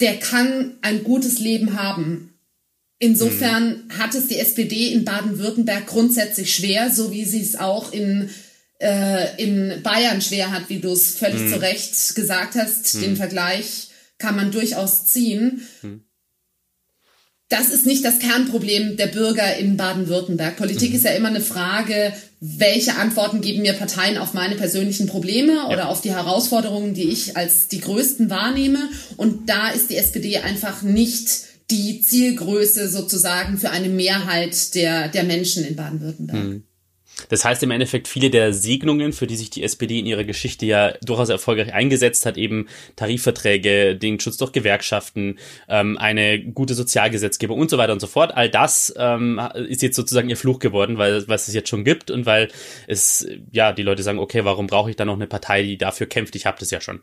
[0.00, 2.31] der kann ein gutes Leben haben.
[3.02, 3.98] Insofern mhm.
[3.98, 8.30] hat es die SPD in Baden-Württemberg grundsätzlich schwer, so wie sie es auch in,
[8.80, 11.52] äh, in Bayern schwer hat, wie du es völlig mhm.
[11.52, 12.94] zu Recht gesagt hast.
[12.94, 13.00] Mhm.
[13.00, 13.88] Den Vergleich
[14.18, 15.66] kann man durchaus ziehen.
[15.82, 16.04] Mhm.
[17.48, 20.56] Das ist nicht das Kernproblem der Bürger in Baden-Württemberg.
[20.56, 20.94] Politik mhm.
[20.94, 25.68] ist ja immer eine Frage, welche Antworten geben mir Parteien auf meine persönlichen Probleme ja.
[25.70, 28.78] oder auf die Herausforderungen, die ich als die größten wahrnehme.
[29.16, 35.24] Und da ist die SPD einfach nicht die Zielgröße sozusagen für eine Mehrheit der, der
[35.24, 36.36] Menschen in Baden-Württemberg.
[36.38, 36.64] Hm.
[37.28, 40.66] Das heißt im Endeffekt, viele der Segnungen, für die sich die SPD in ihrer Geschichte
[40.66, 47.58] ja durchaus erfolgreich eingesetzt hat, eben Tarifverträge, den Schutz durch Gewerkschaften, ähm, eine gute Sozialgesetzgebung
[47.58, 50.98] und so weiter und so fort, all das ähm, ist jetzt sozusagen ihr Fluch geworden,
[50.98, 52.48] weil was es jetzt schon gibt und weil
[52.86, 56.06] es, ja, die Leute sagen, okay, warum brauche ich da noch eine Partei, die dafür
[56.06, 56.34] kämpft?
[56.34, 57.02] Ich habe das ja schon.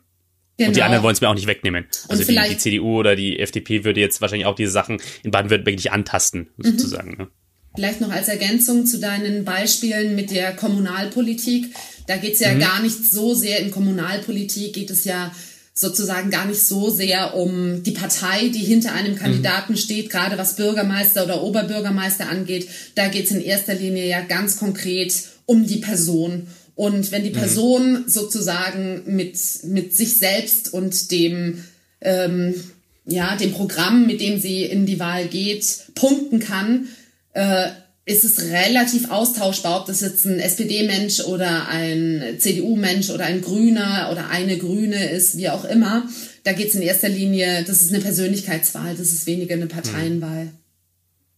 [0.60, 0.68] Genau.
[0.68, 0.86] Und die genau.
[0.86, 1.86] anderen wollen es mir auch nicht wegnehmen.
[2.08, 5.76] Also die, die, CDU oder die FDP würde jetzt wahrscheinlich auch diese Sachen in Baden-Württemberg
[5.76, 6.64] nicht antasten, mhm.
[6.64, 7.16] sozusagen.
[7.16, 7.28] Ne?
[7.74, 11.74] Vielleicht noch als Ergänzung zu deinen Beispielen mit der Kommunalpolitik.
[12.06, 12.60] Da geht es ja mhm.
[12.60, 15.34] gar nicht so sehr in Kommunalpolitik, geht es ja
[15.72, 19.78] sozusagen gar nicht so sehr um die Partei, die hinter einem Kandidaten mhm.
[19.78, 22.68] steht, gerade was Bürgermeister oder Oberbürgermeister angeht.
[22.96, 25.14] Da geht es in erster Linie ja ganz konkret
[25.46, 27.34] um die Person und wenn die mhm.
[27.34, 28.08] Person mhm.
[28.08, 31.64] sozusagen mit, mit sich selbst und dem,
[32.00, 32.54] ähm,
[33.06, 36.88] ja, dem Programm, mit dem sie in die Wahl geht, punkten kann,
[37.32, 37.68] äh,
[38.06, 44.08] ist es relativ austauschbar, ob das jetzt ein SPD-Mensch oder ein CDU-Mensch oder ein Grüner
[44.10, 46.08] oder eine Grüne ist, wie auch immer.
[46.42, 50.48] Da geht es in erster Linie, das ist eine Persönlichkeitswahl, das ist weniger eine Parteienwahl.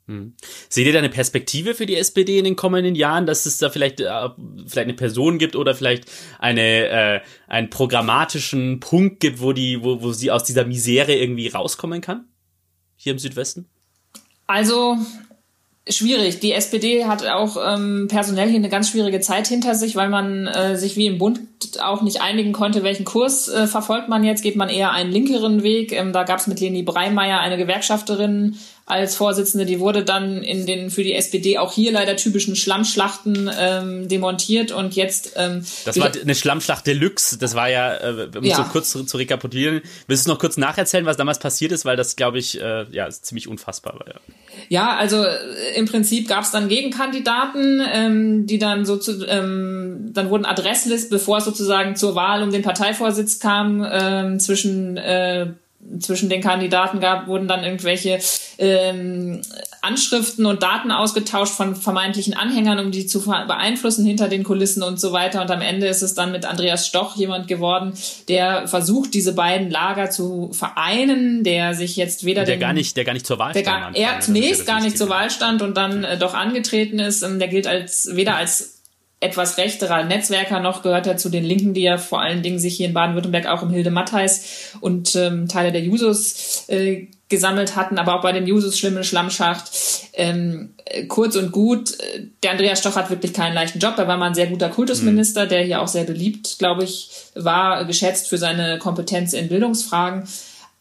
[0.09, 0.35] Hm.
[0.69, 3.71] Seht ihr da eine Perspektive für die SPD in den kommenden Jahren, dass es da
[3.71, 4.29] vielleicht, äh,
[4.67, 10.03] vielleicht eine Person gibt oder vielleicht eine, äh, einen programmatischen Punkt gibt, wo, die, wo,
[10.03, 12.25] wo sie aus dieser Misere irgendwie rauskommen kann?
[12.97, 13.67] Hier im Südwesten?
[14.47, 14.99] Also
[15.88, 16.41] schwierig.
[16.41, 20.47] Die SPD hat auch ähm, personell hier eine ganz schwierige Zeit hinter sich, weil man
[20.47, 21.41] äh, sich wie im Bund
[21.81, 24.43] auch nicht einigen konnte, welchen Kurs äh, verfolgt man jetzt.
[24.43, 25.93] Geht man eher einen linkeren Weg?
[25.93, 30.66] Ähm, da gab es mit Leni Breimeyer eine Gewerkschafterin als Vorsitzende, die wurde dann in
[30.66, 35.35] den für die SPD auch hier leider typischen Schlammschlachten ähm, demontiert und jetzt.
[35.37, 37.38] Ähm, das war eine Schlammschlacht Deluxe.
[37.38, 38.57] Das war ja, äh, um ja.
[38.57, 39.83] so kurz zu, zu rekapitulieren.
[40.09, 43.09] Willst du noch kurz nacherzählen, was damals passiert ist, weil das, glaube ich, äh, ja,
[43.09, 44.09] ziemlich unfassbar war.
[44.09, 44.21] Ja.
[44.68, 50.11] Ja, also äh, im Prinzip gab es dann Gegenkandidaten, ähm, die dann so zu, ähm,
[50.12, 55.53] dann wurden Adresslisten, bevor es sozusagen zur Wahl um den Parteivorsitz kam, ähm, zwischen äh,
[55.99, 58.18] zwischen den Kandidaten gab, wurden dann irgendwelche
[58.59, 59.42] ähm,
[59.81, 65.01] Anschriften und Daten ausgetauscht von vermeintlichen Anhängern, um die zu beeinflussen hinter den Kulissen und
[65.01, 65.42] so weiter.
[65.42, 67.95] Und am Ende ist es dann mit Andreas Stoch jemand geworden,
[68.29, 72.97] der versucht, diese beiden Lager zu vereinen, der sich jetzt weder der den, gar nicht,
[72.97, 73.66] der gar nicht zur Wahl stand.
[73.66, 77.23] Gar, er zunächst gar nicht zur Wahl stand und dann äh, doch angetreten ist.
[77.23, 78.72] Ähm, der gilt als weder als
[79.23, 82.77] etwas rechterer Netzwerker noch gehört er zu den Linken, die ja vor allen Dingen sich
[82.77, 87.99] hier in Baden-Württemberg auch um Hilde Mattheis und ähm, Teile der Jusos äh, gesammelt hatten,
[87.99, 89.71] aber auch bei den Jusos schlimme Schlammschacht.
[90.13, 90.75] Ähm,
[91.09, 93.95] kurz und gut, äh, der Andreas Stoch hat wirklich keinen leichten Job.
[93.97, 95.49] Er war mal ein sehr guter Kultusminister, mhm.
[95.49, 100.25] der hier auch sehr beliebt, glaube ich, war, geschätzt für seine Kompetenz in Bildungsfragen.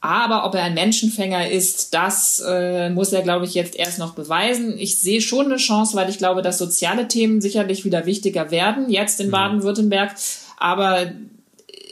[0.01, 4.15] Aber ob er ein Menschenfänger ist, das äh, muss er, glaube ich, jetzt erst noch
[4.15, 4.77] beweisen.
[4.79, 8.89] Ich sehe schon eine Chance, weil ich glaube, dass soziale Themen sicherlich wieder wichtiger werden,
[8.89, 9.31] jetzt in mhm.
[9.31, 10.15] Baden-Württemberg.
[10.57, 11.11] Aber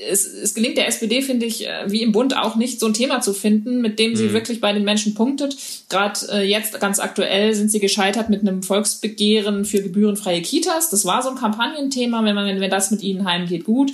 [0.07, 2.93] es, es gelingt der SPD, finde ich, äh, wie im Bund auch nicht, so ein
[2.93, 4.33] Thema zu finden, mit dem sie mhm.
[4.33, 5.55] wirklich bei den Menschen punktet.
[5.89, 10.89] Gerade äh, jetzt ganz aktuell sind sie gescheitert mit einem Volksbegehren für gebührenfreie Kitas.
[10.89, 13.91] Das war so ein Kampagnenthema, wenn man, wenn das mit ihnen heimgeht, gut.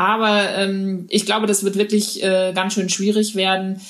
[0.00, 3.82] Aber ähm, ich glaube, das wird wirklich äh, ganz schön schwierig werden.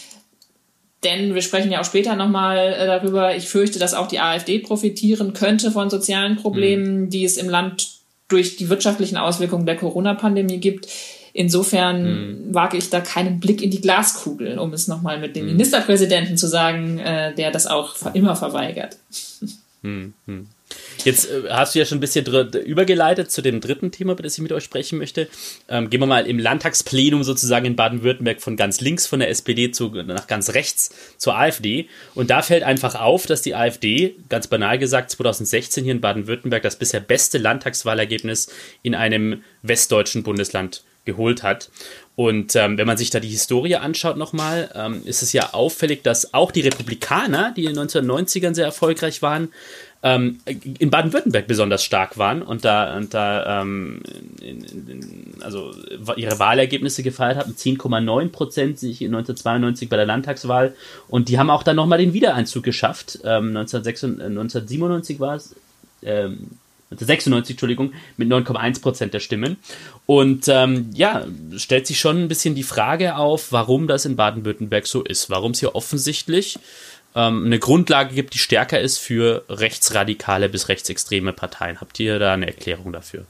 [1.04, 3.36] Denn wir sprechen ja auch später nochmal äh, darüber.
[3.36, 7.10] Ich fürchte, dass auch die AfD profitieren könnte von sozialen Problemen, mhm.
[7.10, 7.90] die es im Land
[8.26, 10.88] durch die wirtschaftlichen Auswirkungen der Corona-Pandemie gibt.
[11.32, 12.54] Insofern mhm.
[12.54, 15.52] wage ich da keinen Blick in die Glaskugel, um es nochmal mit dem mhm.
[15.52, 18.96] Ministerpräsidenten zu sagen, äh, der das auch immer verweigert.
[21.04, 24.34] Jetzt äh, hast du ja schon ein bisschen übergeleitet zu dem dritten Thema, über das
[24.34, 25.28] ich mit euch sprechen möchte.
[25.68, 29.70] Ähm, gehen wir mal im Landtagsplenum sozusagen in Baden-Württemberg von ganz links von der SPD
[29.70, 31.88] zu, nach ganz rechts zur AfD.
[32.14, 36.62] Und da fällt einfach auf, dass die AfD, ganz banal gesagt, 2016 hier in Baden-Württemberg
[36.62, 38.50] das bisher beste Landtagswahlergebnis
[38.82, 41.70] in einem westdeutschen Bundesland geholt hat.
[42.16, 46.02] Und ähm, wenn man sich da die Historie anschaut nochmal, ähm, ist es ja auffällig,
[46.02, 49.48] dass auch die Republikaner, die in den 1990ern sehr erfolgreich waren,
[50.02, 50.40] ähm,
[50.78, 54.00] in Baden-Württemberg besonders stark waren und da, und da ähm,
[54.40, 55.74] in, in, also
[56.16, 60.74] ihre Wahlergebnisse gefeiert hatten, 10,9 Prozent sich 1992 bei der Landtagswahl
[61.08, 63.18] und die haben auch dann nochmal den Wiedereinzug geschafft.
[63.24, 65.54] Ähm, 1996, 1997 war es,
[66.02, 66.48] ähm,
[66.90, 69.58] 1996, Entschuldigung, mit 9,1 Prozent der Stimmen.
[70.06, 71.24] Und ähm, ja,
[71.56, 75.30] stellt sich schon ein bisschen die Frage auf, warum das in Baden-Württemberg so ist.
[75.30, 76.58] Warum es hier offensichtlich
[77.14, 81.80] ähm, eine Grundlage gibt, die stärker ist für rechtsradikale bis rechtsextreme Parteien.
[81.80, 83.24] Habt ihr da eine Erklärung dafür?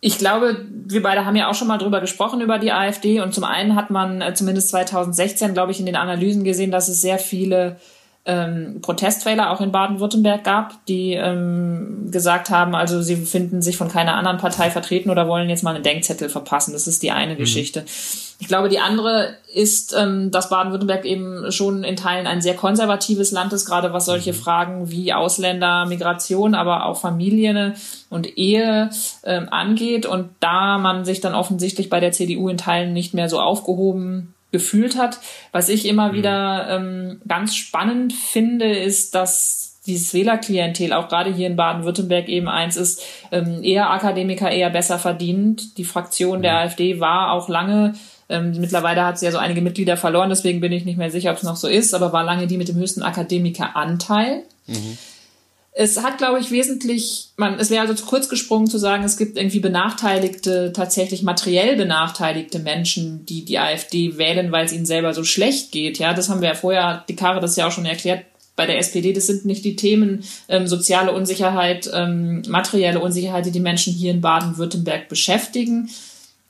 [0.00, 3.20] Ich glaube, wir beide haben ja auch schon mal drüber gesprochen, über die AfD.
[3.20, 6.88] Und zum einen hat man äh, zumindest 2016, glaube ich, in den Analysen gesehen, dass
[6.88, 7.80] es sehr viele
[8.26, 13.88] ähm, Protestwähler auch in Baden-Württemberg gab, die ähm, gesagt haben, also sie finden sich von
[13.88, 16.72] keiner anderen Partei vertreten oder wollen jetzt mal einen Denkzettel verpassen.
[16.72, 17.38] Das ist die eine mhm.
[17.38, 17.84] Geschichte.
[18.38, 23.30] Ich glaube, die andere ist, ähm, dass Baden-Württemberg eben schon in Teilen ein sehr konservatives
[23.30, 24.36] Land ist, gerade was solche mhm.
[24.36, 27.74] Fragen wie Ausländer, Migration, aber auch Familien
[28.10, 28.90] und Ehe
[29.22, 30.04] ähm, angeht.
[30.04, 34.34] Und da man sich dann offensichtlich bei der CDU in Teilen nicht mehr so aufgehoben
[34.56, 35.18] gefühlt hat.
[35.52, 36.16] Was ich immer mhm.
[36.16, 42.48] wieder ähm, ganz spannend finde, ist, dass dieses Wählerklientel auch gerade hier in Baden-Württemberg eben
[42.48, 45.78] eins ist, ähm, eher Akademiker, eher besser verdient.
[45.78, 46.42] Die Fraktion mhm.
[46.42, 47.94] der AfD war auch lange
[48.28, 51.30] ähm, mittlerweile hat sie ja so einige Mitglieder verloren, deswegen bin ich nicht mehr sicher,
[51.30, 54.42] ob es noch so ist, aber war lange die mit dem höchsten Akademikeranteil.
[54.66, 54.98] Mhm.
[55.78, 59.18] Es hat, glaube ich, wesentlich, man, es wäre also zu kurz gesprungen zu sagen, es
[59.18, 65.12] gibt irgendwie benachteiligte, tatsächlich materiell benachteiligte Menschen, die die AfD wählen, weil es ihnen selber
[65.12, 65.98] so schlecht geht.
[65.98, 68.24] Ja, das haben wir ja vorher, die Kare das ja auch schon erklärt,
[68.56, 73.52] bei der SPD, das sind nicht die Themen ähm, soziale Unsicherheit, ähm, materielle Unsicherheit, die
[73.52, 75.90] die Menschen hier in Baden-Württemberg beschäftigen.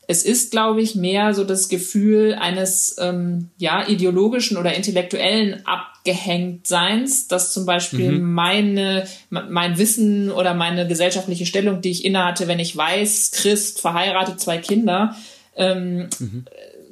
[0.09, 7.27] Es ist, glaube ich, mehr so das Gefühl eines ähm, ja ideologischen oder intellektuellen Abgehängtseins,
[7.27, 8.33] dass zum Beispiel mhm.
[8.33, 14.39] meine mein Wissen oder meine gesellschaftliche Stellung, die ich innehatte, wenn ich weiß, Christ, verheiratet,
[14.39, 15.17] zwei Kinder,
[15.57, 16.45] ähm, mhm.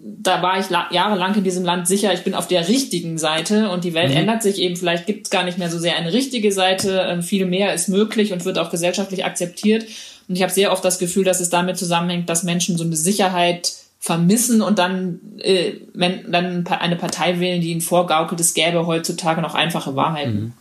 [0.02, 3.84] da war ich jahrelang in diesem Land sicher, ich bin auf der richtigen Seite und
[3.84, 4.16] die Welt mhm.
[4.16, 4.74] ändert sich eben.
[4.76, 7.06] Vielleicht gibt es gar nicht mehr so sehr eine richtige Seite.
[7.08, 9.84] Ähm, viel mehr ist möglich und wird auch gesellschaftlich akzeptiert.
[10.28, 12.96] Und ich habe sehr oft das Gefühl, dass es damit zusammenhängt, dass Menschen so eine
[12.96, 18.86] Sicherheit vermissen und dann, äh, wenn, dann eine Partei wählen, die ihnen vorgaukelt, es gäbe
[18.86, 20.54] heutzutage noch einfache Wahrheiten.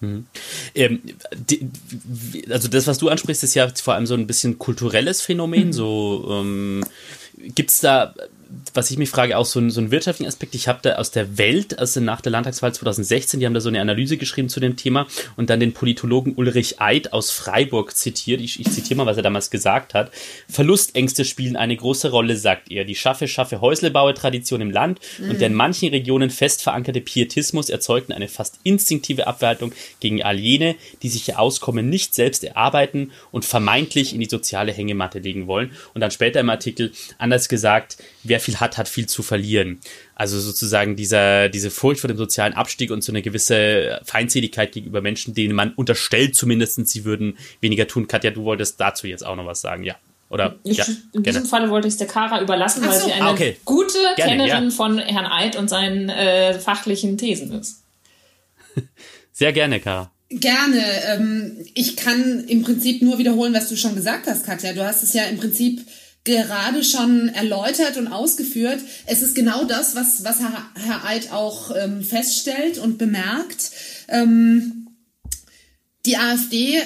[0.00, 0.08] Mhm.
[0.08, 0.26] Mhm.
[0.74, 1.00] Ähm,
[1.36, 1.68] die,
[2.50, 5.68] also das, was du ansprichst, ist ja vor allem so ein bisschen kulturelles Phänomen.
[5.68, 5.72] Mhm.
[5.72, 6.84] So ähm,
[7.36, 8.14] gibt es da
[8.72, 10.54] was ich mich frage, auch so, ein, so einen wirtschaftlichen Aspekt.
[10.54, 13.68] Ich habe da aus der Welt, also nach der Landtagswahl 2016, die haben da so
[13.68, 15.06] eine Analyse geschrieben zu dem Thema
[15.36, 18.40] und dann den Politologen Ulrich Eid aus Freiburg zitiert.
[18.40, 20.10] Ich, ich zitiere mal, was er damals gesagt hat.
[20.48, 22.84] Verlustängste spielen eine große Rolle, sagt er.
[22.84, 25.30] Die schaffe, schaffe Häuslebauer-Tradition im Land mhm.
[25.30, 30.38] und der in manchen Regionen fest verankerte Pietismus erzeugten eine fast instinktive Abwertung gegen all
[30.38, 35.46] jene, die sich ihr Auskommen nicht selbst erarbeiten und vermeintlich in die soziale Hängematte legen
[35.46, 35.72] wollen.
[35.94, 39.80] Und dann später im Artikel anders gesagt, wer viel hat, hat viel zu verlieren.
[40.14, 45.00] Also sozusagen dieser, diese Furcht vor dem sozialen Abstieg und so eine gewisse Feindseligkeit gegenüber
[45.00, 48.08] Menschen, denen man unterstellt zumindest, sie würden weniger tun.
[48.08, 49.96] Katja, du wolltest dazu jetzt auch noch was sagen, ja.
[50.30, 52.90] Oder, ich, ja, in diesem Falle wollte ich es der Kara überlassen, so.
[52.90, 53.56] weil sie eine ah, okay.
[53.64, 54.70] gute gerne, Kennerin ja.
[54.70, 57.82] von Herrn Eid und seinen äh, fachlichen Thesen ist.
[59.32, 60.10] Sehr gerne, Kara.
[60.30, 60.84] Gerne.
[61.06, 64.74] Ähm, ich kann im Prinzip nur wiederholen, was du schon gesagt hast, Katja.
[64.74, 65.80] Du hast es ja im Prinzip
[66.28, 68.80] gerade schon erläutert und ausgeführt.
[69.06, 73.70] Es ist genau das, was, was Herr, Herr Eid auch ähm, feststellt und bemerkt.
[74.08, 74.88] Ähm,
[76.06, 76.80] die AfD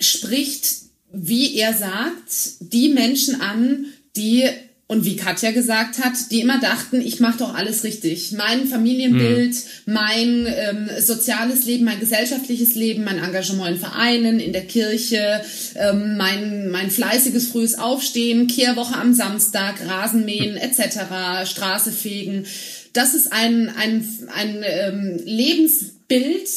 [0.00, 0.76] spricht,
[1.12, 4.48] wie er sagt, die Menschen an, die
[4.94, 8.30] und wie Katja gesagt hat, die immer dachten, ich mache doch alles richtig.
[8.32, 9.54] Mein Familienbild,
[9.86, 9.92] mhm.
[9.92, 15.42] mein ähm, soziales Leben, mein gesellschaftliches Leben, mein Engagement in Vereinen, in der Kirche,
[15.74, 22.46] ähm, mein, mein fleißiges frühes Aufstehen, Kehrwoche am Samstag, Rasenmähen etc., Straße fegen.
[22.92, 26.48] Das ist ein, ein, ein ähm, Lebensbild,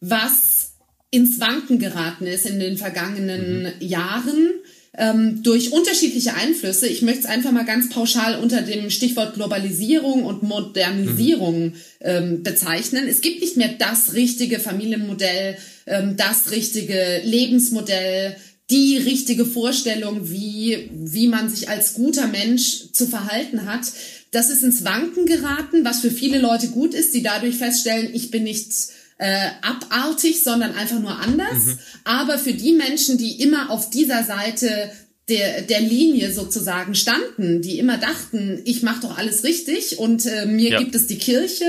[0.00, 0.72] was
[1.10, 3.72] ins Wanken geraten ist in den vergangenen mhm.
[3.80, 4.50] Jahren
[4.96, 10.24] ähm, durch unterschiedliche Einflüsse, ich möchte es einfach mal ganz pauschal unter dem Stichwort Globalisierung
[10.24, 11.74] und Modernisierung mhm.
[12.00, 13.08] ähm, bezeichnen.
[13.08, 18.36] Es gibt nicht mehr das richtige Familienmodell, ähm, das richtige Lebensmodell,
[18.70, 23.86] die richtige Vorstellung, wie, wie man sich als guter Mensch zu verhalten hat.
[24.30, 28.30] Das ist ins Wanken geraten, was für viele Leute gut ist, die dadurch feststellen, ich
[28.30, 28.72] bin nicht
[29.18, 31.64] äh, abartig, sondern einfach nur anders.
[31.64, 31.78] Mhm.
[32.04, 34.90] Aber für die Menschen, die immer auf dieser Seite
[35.28, 40.46] der, der Linie sozusagen standen, die immer dachten, ich mache doch alles richtig und äh,
[40.46, 40.78] mir ja.
[40.78, 41.64] gibt es die Kirche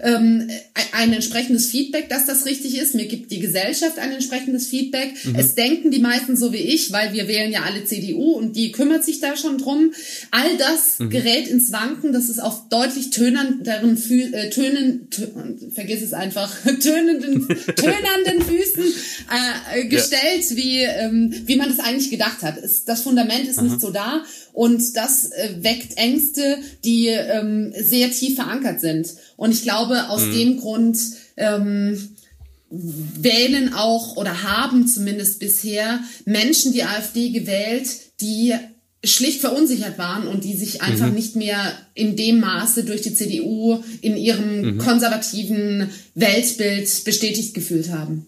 [0.00, 0.48] ähm,
[0.92, 2.94] ein entsprechendes Feedback, dass das richtig ist.
[2.94, 5.12] Mir gibt die Gesellschaft ein entsprechendes Feedback.
[5.24, 5.34] Mhm.
[5.34, 8.70] Es denken die meisten so wie ich, weil wir wählen ja alle CDU und die
[8.70, 9.92] kümmert sich da schon drum.
[10.30, 11.10] All das mhm.
[11.10, 12.12] gerät ins Wanken.
[12.12, 15.26] Das ist auf deutlich tönenderen Fü äh, tönen, tö
[15.74, 18.84] vergiss es einfach, tönenden, tönenden Füßen
[19.74, 20.56] äh, gestellt, ja.
[20.56, 22.56] wie, ähm, wie man das eigentlich gedacht hat.
[22.62, 23.66] Es, das Fundament ist Aha.
[23.66, 24.22] nicht so da.
[24.52, 29.08] Und das äh, weckt Ängste, die ähm, sehr tief verankert sind.
[29.36, 30.32] Und ich glaube, aus mhm.
[30.32, 30.98] dem Grund
[31.36, 32.16] ähm,
[32.70, 37.88] wählen auch oder haben zumindest bisher Menschen die AfD gewählt,
[38.20, 38.54] die
[39.04, 41.14] schlicht verunsichert waren und die sich einfach mhm.
[41.14, 44.78] nicht mehr in dem Maße durch die CDU in ihrem mhm.
[44.78, 48.26] konservativen Weltbild bestätigt gefühlt haben.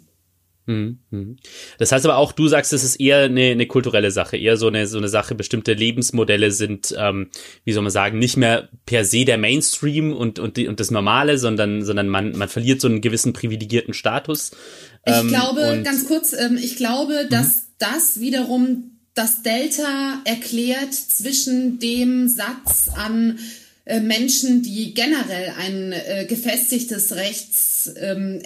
[0.70, 1.36] Mhm, mhm.
[1.78, 4.68] Das heißt aber auch, du sagst, es ist eher eine, eine kulturelle Sache, eher so
[4.68, 7.30] eine, so eine Sache, bestimmte Lebensmodelle sind, ähm,
[7.64, 10.92] wie soll man sagen, nicht mehr per se der Mainstream und, und, die, und das
[10.92, 14.52] Normale, sondern, sondern man, man verliert so einen gewissen privilegierten Status.
[15.04, 17.60] Ähm, ich glaube, ganz kurz, ähm, ich glaube, dass mhm.
[17.78, 23.40] das wiederum das Delta erklärt zwischen dem Satz an
[23.86, 27.16] äh, Menschen, die generell ein äh, gefestigtes
[27.86, 28.40] ähm,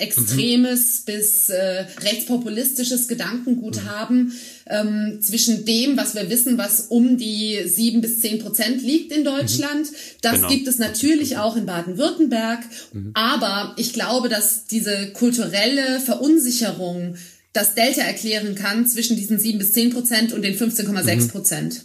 [1.07, 3.91] bis äh, rechtspopulistisches Gedankengut mhm.
[3.91, 4.33] haben,
[4.67, 9.25] ähm, zwischen dem, was wir wissen, was um die sieben bis zehn Prozent liegt in
[9.25, 9.91] Deutschland.
[9.91, 9.97] Mhm.
[10.23, 10.49] Das genau.
[10.49, 12.61] gibt es natürlich auch in Baden-Württemberg.
[12.93, 13.11] Mhm.
[13.15, 17.17] Aber ich glaube, dass diese kulturelle Verunsicherung
[17.53, 21.85] das Delta erklären kann zwischen diesen sieben bis zehn Prozent und den 15,6 Prozent.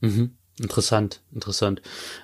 [0.00, 0.32] Mhm.
[0.58, 1.82] Interessant, interessant.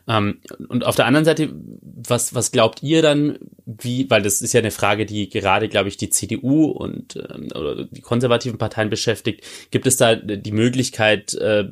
[0.08, 4.52] Ähm, und auf der anderen Seite, was, was glaubt ihr dann, wie, weil das ist
[4.52, 8.90] ja eine Frage, die gerade, glaube ich, die CDU und ähm, oder die konservativen Parteien
[8.90, 9.44] beschäftigt.
[9.70, 11.68] Gibt es da die Möglichkeit, äh,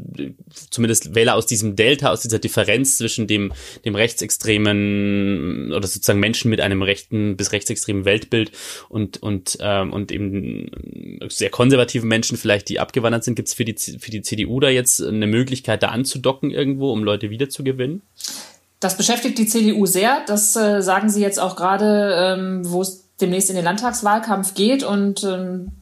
[0.71, 3.53] zumindest Wähler aus diesem Delta, aus dieser Differenz zwischen dem,
[3.85, 8.53] dem rechtsextremen oder sozusagen Menschen mit einem rechten bis rechtsextremen Weltbild
[8.89, 10.71] und, und, ähm, und eben
[11.29, 14.69] sehr konservativen Menschen vielleicht, die abgewandert sind, gibt es für die, für die CDU da
[14.69, 18.03] jetzt eine Möglichkeit, da anzudocken irgendwo, um Leute wiederzugewinnen?
[18.81, 20.23] Das beschäftigt die CDU sehr.
[20.27, 24.83] Das äh, sagen sie jetzt auch gerade, ähm, wo es demnächst in den Landtagswahlkampf geht.
[24.83, 25.73] Und ähm,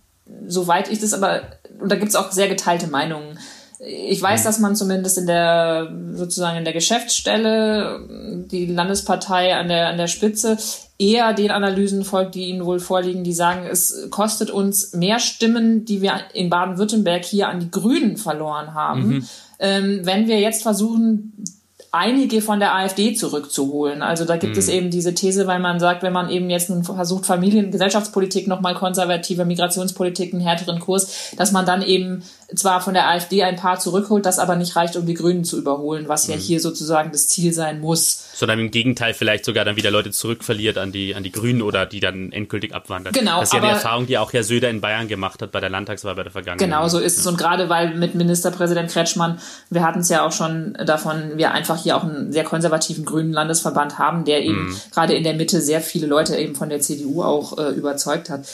[0.46, 1.42] soweit ich das aber,
[1.80, 3.38] und da gibt es auch sehr geteilte Meinungen.
[3.80, 9.90] Ich weiß, dass man zumindest in der sozusagen in der Geschäftsstelle die Landespartei an der
[9.90, 10.58] an der Spitze
[10.98, 15.84] eher den Analysen folgt, die Ihnen wohl vorliegen, die sagen, es kostet uns mehr Stimmen,
[15.84, 19.28] die wir in Baden-Württemberg hier an die Grünen verloren haben, mhm.
[19.60, 21.44] ähm, wenn wir jetzt versuchen,
[21.90, 24.02] einige von der AfD zurückzuholen.
[24.02, 24.58] Also da gibt mhm.
[24.58, 28.46] es eben diese These, weil man sagt, wenn man eben jetzt nun versucht, Familien- Gesellschaftspolitik
[28.46, 32.22] nochmal konservative Migrationspolitik, einen härteren Kurs, dass man dann eben
[32.56, 35.58] zwar von der AfD ein paar zurückholt, das aber nicht reicht, um die Grünen zu
[35.58, 36.34] überholen, was mhm.
[36.34, 38.24] ja hier sozusagen das Ziel sein muss.
[38.34, 41.84] Sondern im Gegenteil vielleicht sogar dann wieder Leute zurückverliert an die, an die Grünen oder
[41.84, 43.12] die dann endgültig abwandern.
[43.12, 43.40] Genau.
[43.40, 45.68] Das ist ja eine Erfahrung, die auch Herr Söder in Bayern gemacht hat bei der
[45.68, 46.66] Landtagswahl bei der Vergangenheit.
[46.66, 47.26] Genau, so ist es.
[47.26, 49.38] Und gerade weil mit Ministerpräsident Kretschmann,
[49.68, 53.32] wir hatten es ja auch schon davon, wir einfach hier auch einen sehr konservativen grünen
[53.32, 54.76] Landesverband haben, der eben mhm.
[54.90, 58.46] gerade in der Mitte sehr viele Leute eben von der CDU auch äh, überzeugt hat.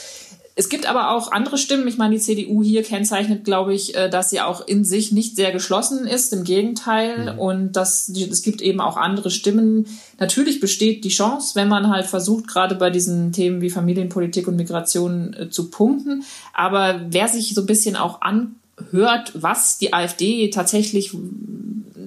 [0.57, 1.89] Es gibt aber auch andere Stimmen.
[1.89, 5.35] Ich meine, die CDU hier kennzeichnet, glaube ich, äh, dass sie auch in sich nicht
[5.35, 6.33] sehr geschlossen ist.
[6.33, 7.33] Im Gegenteil.
[7.33, 7.39] Mhm.
[7.41, 9.87] Und dass es gibt eben auch andere Stimmen.
[10.21, 14.55] Natürlich besteht die Chance, wenn man halt versucht, gerade bei diesen Themen wie Familienpolitik und
[14.55, 16.23] Migration äh, zu punkten.
[16.53, 21.17] Aber wer sich so ein bisschen auch anhört, was die AfD tatsächlich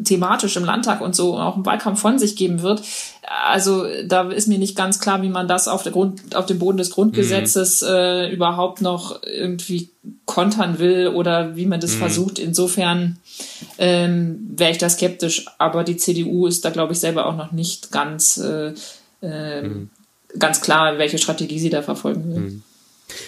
[0.08, 2.82] thematisch im Landtag und so auch im Wahlkampf von sich geben wird.
[3.46, 6.60] Also da ist mir nicht ganz klar, wie man das auf, der Grund, auf dem
[6.60, 7.88] Boden des Grundgesetzes mhm.
[7.90, 9.90] äh, überhaupt noch irgendwie
[10.26, 12.00] kontern will oder wie man das mhm.
[12.00, 12.40] versucht.
[12.40, 13.18] Insofern
[13.78, 15.46] ähm, wäre ich da skeptisch.
[15.58, 18.74] Aber die CDU ist da, glaube ich, selber auch noch nicht ganz, äh,
[19.22, 19.90] äh, mhm.
[20.40, 22.40] ganz klar, welche Strategie sie da verfolgen will.
[22.40, 22.64] Mhm.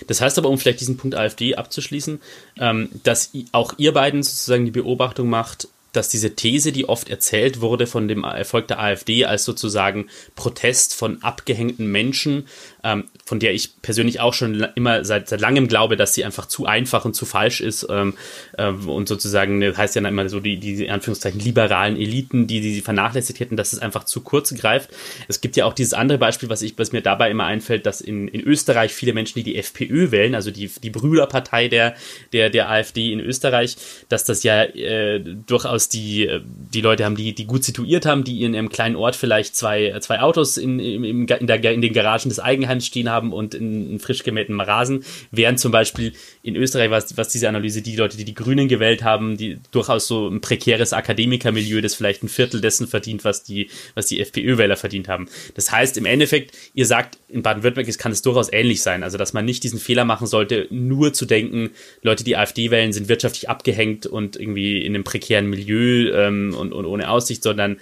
[0.07, 2.19] Das heißt aber, um vielleicht diesen Punkt AfD abzuschließen,
[2.57, 7.61] ähm, dass auch ihr beiden sozusagen die Beobachtung macht, dass diese These, die oft erzählt
[7.61, 12.47] wurde von dem Erfolg der AfD als sozusagen Protest von abgehängten Menschen,
[12.83, 16.45] ähm, von der ich persönlich auch schon immer seit, seit langem glaube, dass sie einfach
[16.45, 18.15] zu einfach und zu falsch ist ähm,
[18.57, 22.73] äh, und sozusagen, das heißt ja immer so die, die Anführungszeichen liberalen Eliten, die, die
[22.73, 24.89] sie vernachlässigt hätten, dass es einfach zu kurz greift.
[25.27, 28.01] Es gibt ja auch dieses andere Beispiel, was ich, was mir dabei immer einfällt, dass
[28.01, 31.95] in, in Österreich viele Menschen, die die FPÖ wählen, also die, die Brüderpartei der,
[32.33, 33.75] der, der AfD in Österreich,
[34.07, 38.43] dass das ja äh, durchaus die, die Leute haben, die, die gut situiert haben, die
[38.43, 42.29] in einem kleinen Ort vielleicht zwei, zwei Autos in, in, in, der, in den Garagen
[42.29, 46.13] des Eigenheims Eigenhand stehen haben und in, in frisch gemähten Rasen, während zum Beispiel
[46.43, 50.07] in Österreich, was, was diese Analyse, die Leute, die die Grünen gewählt haben, die durchaus
[50.07, 54.77] so ein prekäres Akademikermilieu, das vielleicht ein Viertel dessen verdient, was die, was die FPÖ-Wähler
[54.77, 55.27] verdient haben.
[55.55, 59.33] Das heißt, im Endeffekt, ihr sagt, in Baden-Württemberg kann es durchaus ähnlich sein, also dass
[59.33, 63.49] man nicht diesen Fehler machen sollte, nur zu denken, Leute, die AfD wählen, sind wirtschaftlich
[63.49, 67.77] abgehängt und irgendwie in einem prekären Milieu ähm, und, und ohne Aussicht, sondern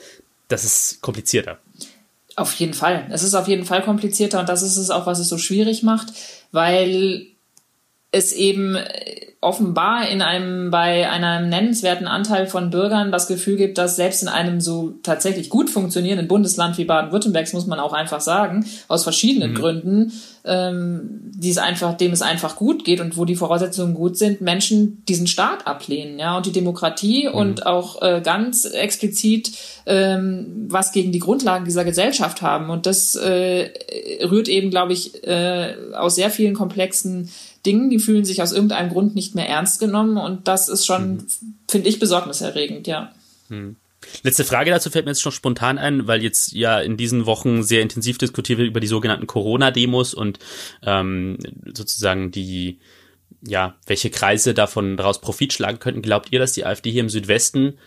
[0.48, 1.60] das ist komplizierter.
[2.38, 3.08] Auf jeden Fall.
[3.10, 5.82] Es ist auf jeden Fall komplizierter und das ist es auch, was es so schwierig
[5.82, 6.14] macht,
[6.52, 7.26] weil
[8.12, 8.78] es eben
[9.48, 14.28] offenbar in einem, bei einem nennenswerten Anteil von Bürgern das Gefühl gibt, dass selbst in
[14.28, 19.52] einem so tatsächlich gut funktionierenden Bundesland wie Baden-Württemberg, muss man auch einfach sagen, aus verschiedenen
[19.52, 19.56] mhm.
[19.56, 20.12] Gründen,
[20.44, 24.42] ähm, die es einfach, dem es einfach gut geht und wo die Voraussetzungen gut sind,
[24.42, 27.34] Menschen diesen Staat ablehnen, ja, und die Demokratie mhm.
[27.34, 29.52] und auch äh, ganz explizit
[29.86, 32.70] ähm, was gegen die Grundlagen dieser Gesellschaft haben.
[32.70, 33.70] Und das äh,
[34.26, 37.30] rührt eben, glaube ich, äh, aus sehr vielen komplexen
[37.68, 41.18] Dingen, die fühlen sich aus irgendeinem Grund nicht mehr ernst genommen und das ist schon,
[41.18, 41.28] mhm.
[41.70, 43.12] finde ich, besorgniserregend, ja.
[43.50, 43.76] Mhm.
[44.24, 47.64] Letzte Frage dazu fällt mir jetzt noch spontan ein, weil jetzt ja in diesen Wochen
[47.64, 50.40] sehr intensiv diskutiert wird über die sogenannten Corona-Demos und
[50.84, 51.38] ähm,
[51.74, 52.80] sozusagen die,
[53.46, 56.02] ja, welche Kreise davon daraus Profit schlagen könnten.
[56.02, 57.78] Glaubt ihr, dass die AfD hier im Südwesten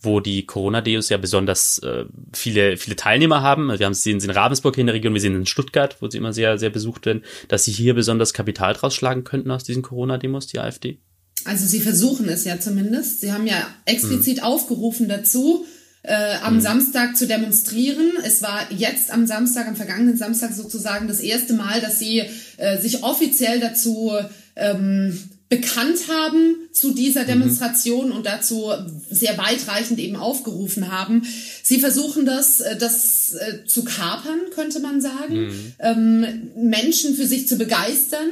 [0.00, 3.68] wo die Corona-Deos ja besonders äh, viele, viele Teilnehmer haben.
[3.78, 6.18] Wir haben es sehen in Ravensburg in der Region, wir sehen in Stuttgart, wo sie
[6.18, 9.82] immer sehr, sehr besucht werden, dass sie hier besonders Kapital draus schlagen könnten aus diesen
[9.82, 10.98] Corona-Demos, die AfD.
[11.44, 13.20] Also sie versuchen es ja zumindest.
[13.20, 14.42] Sie haben ja explizit mhm.
[14.44, 15.66] aufgerufen dazu,
[16.02, 16.60] äh, am mhm.
[16.60, 18.12] Samstag zu demonstrieren.
[18.24, 22.22] Es war jetzt am Samstag, am vergangenen Samstag sozusagen das erste Mal, dass sie
[22.56, 24.12] äh, sich offiziell dazu
[24.54, 25.18] ähm,
[25.48, 27.28] bekannt haben zu dieser mhm.
[27.28, 28.16] Demonstration mhm.
[28.16, 28.70] und dazu
[29.10, 31.26] sehr weitreichend eben aufgerufen haben.
[31.62, 35.72] Sie versuchen das, äh, das äh, zu kapern, könnte man sagen, mhm.
[35.78, 38.30] ähm, Menschen für sich zu begeistern,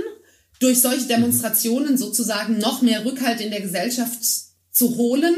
[0.59, 1.07] durch solche.
[1.07, 1.99] Demonstrationen mhm.
[1.99, 4.19] sozusagen noch mehr Rückhalt in der Gesellschaft
[4.71, 5.35] zu holen.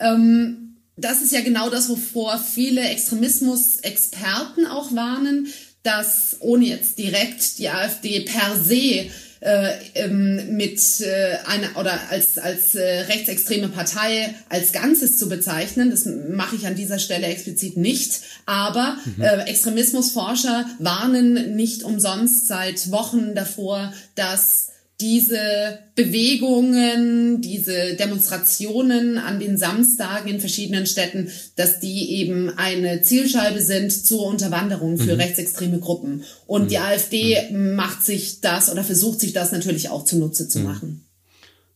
[0.00, 5.48] Ähm, das ist ja genau das, wovor viele Extremismus-Experten auch warnen,
[5.82, 9.10] dass ohne jetzt direkt die AfD per se
[9.40, 15.90] äh, ähm, mit äh, einer oder als als äh, rechtsextreme Partei als Ganzes zu bezeichnen.
[15.90, 18.20] Das mache ich an dieser Stelle explizit nicht.
[18.46, 19.22] Aber mhm.
[19.22, 24.68] äh, Extremismusforscher warnen nicht umsonst seit Wochen davor, dass
[25.00, 33.60] diese Bewegungen, diese Demonstrationen an den Samstagen in verschiedenen Städten, dass die eben eine Zielscheibe
[33.60, 35.20] sind zur Unterwanderung für mhm.
[35.20, 36.24] rechtsextreme Gruppen.
[36.46, 36.68] Und mhm.
[36.68, 37.74] die AfD mhm.
[37.74, 40.64] macht sich das oder versucht sich das natürlich auch zunutze zu mhm.
[40.64, 41.05] machen.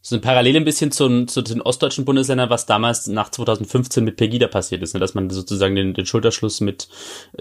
[0.02, 4.16] So eine Parallele ein bisschen zu, zu den ostdeutschen Bundesländern, was damals nach 2015 mit
[4.16, 5.00] Pegida passiert ist, ne?
[5.00, 6.88] dass man sozusagen den, den Schulterschluss mit,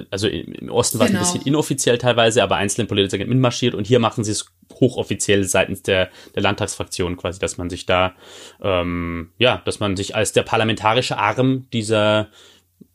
[0.10, 1.32] also im Osten war es ein genau.
[1.32, 6.10] bisschen inoffiziell teilweise, aber einzelne Politiker mitmarschiert und hier machen sie es hochoffiziell seitens der,
[6.36, 8.14] der Landtagsfraktion quasi, dass man sich da,
[8.62, 12.28] ähm, ja, dass man sich als der parlamentarische Arm dieser,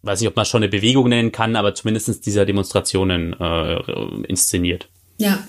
[0.03, 3.77] weiß nicht, ob man schon eine Bewegung nennen kann, aber zumindestens dieser Demonstrationen äh,
[4.29, 4.89] inszeniert.
[5.17, 5.43] Ja,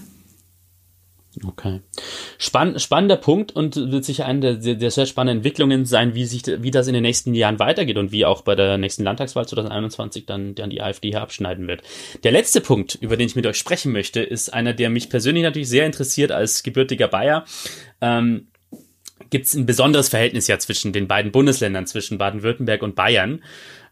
[1.44, 1.82] Okay.
[2.38, 6.44] Spann, spannender Punkt und wird sicher eine der, der, sehr spannenden Entwicklungen sein, wie sich,
[6.46, 10.26] wie das in den nächsten Jahren weitergeht und wie auch bei der nächsten Landtagswahl 2021
[10.26, 11.82] dann, dann die AfD hier abschneiden wird.
[12.24, 15.44] Der letzte Punkt, über den ich mit euch sprechen möchte, ist einer, der mich persönlich
[15.44, 17.46] natürlich sehr interessiert als gebürtiger Bayer.
[18.02, 18.48] Ähm,
[19.30, 23.44] Gibt es ein besonderes Verhältnis ja zwischen den beiden Bundesländern, zwischen Baden-Württemberg und Bayern?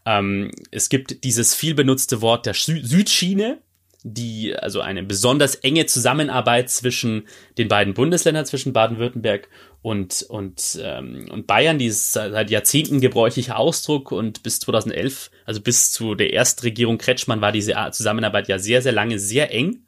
[0.06, 3.58] Ähm, es gibt dieses viel benutzte Wort der Sü Südschiene,
[4.04, 7.26] die, also eine besonders enge Zusammenarbeit zwischen
[7.56, 9.48] den beiden Bundesländern, zwischen Baden-Württemberg
[9.80, 15.62] und, und, ähm, und Bayern, die ist seit Jahrzehnten gebräuchlicher Ausdruck und bis 2011, also
[15.62, 19.84] bis zu der Erstregierung Kretschmann war diese Zusammenarbeit ja sehr, sehr lange sehr eng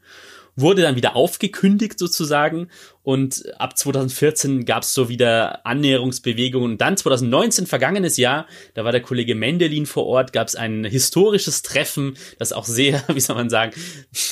[0.57, 2.69] wurde dann wieder aufgekündigt sozusagen
[3.07, 6.73] und ab 2014 gab es so wieder Annäherungsbewegungen.
[6.73, 10.85] Und dann 2019, vergangenes Jahr, da war der Kollege Mendelin vor Ort, gab es ein
[10.85, 13.71] historisches Treffen, das auch sehr, wie soll man sagen,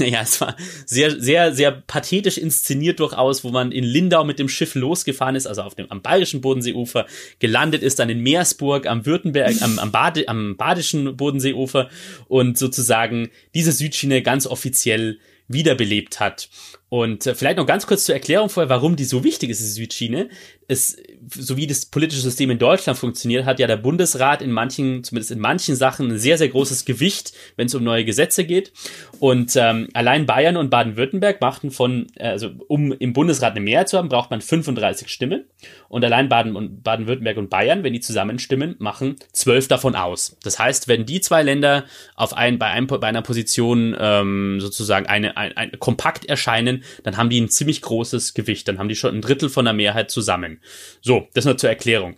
[0.00, 0.56] naja, es war
[0.86, 5.46] sehr, sehr, sehr pathetisch inszeniert durchaus, wo man in Lindau mit dem Schiff losgefahren ist,
[5.46, 7.06] also auf dem, am bayerischen Bodenseeufer,
[7.38, 11.90] gelandet ist dann in Meersburg am Württemberg, am, am, Bade, am badischen Bodenseeufer
[12.26, 16.48] und sozusagen diese Südschiene ganz offiziell wiederbelebt hat.
[16.94, 19.64] Und äh, vielleicht noch ganz kurz zur Erklärung vorher, warum die so wichtig ist, die
[19.64, 20.28] Südschiene.
[20.68, 20.96] Es,
[21.28, 25.32] so wie das politische System in Deutschland funktioniert, hat ja der Bundesrat in manchen, zumindest
[25.32, 28.72] in manchen Sachen, ein sehr, sehr großes Gewicht, wenn es um neue Gesetze geht.
[29.18, 33.88] Und ähm, allein Bayern und Baden-Württemberg machten von, äh, also um im Bundesrat eine Mehrheit
[33.88, 35.46] zu haben, braucht man 35 Stimmen.
[35.88, 40.36] Und allein Baden und Baden-Württemberg und Bayern, wenn die zusammenstimmen, machen zwölf davon aus.
[40.44, 45.06] Das heißt, wenn die zwei Länder auf ein, bei, einem, bei einer Position ähm, sozusagen
[45.06, 48.68] eine, ein, ein, kompakt erscheinen, dann haben die ein ziemlich großes Gewicht.
[48.68, 50.60] Dann haben die schon ein Drittel von der Mehrheit zusammen.
[51.00, 52.16] So, das nur zur Erklärung.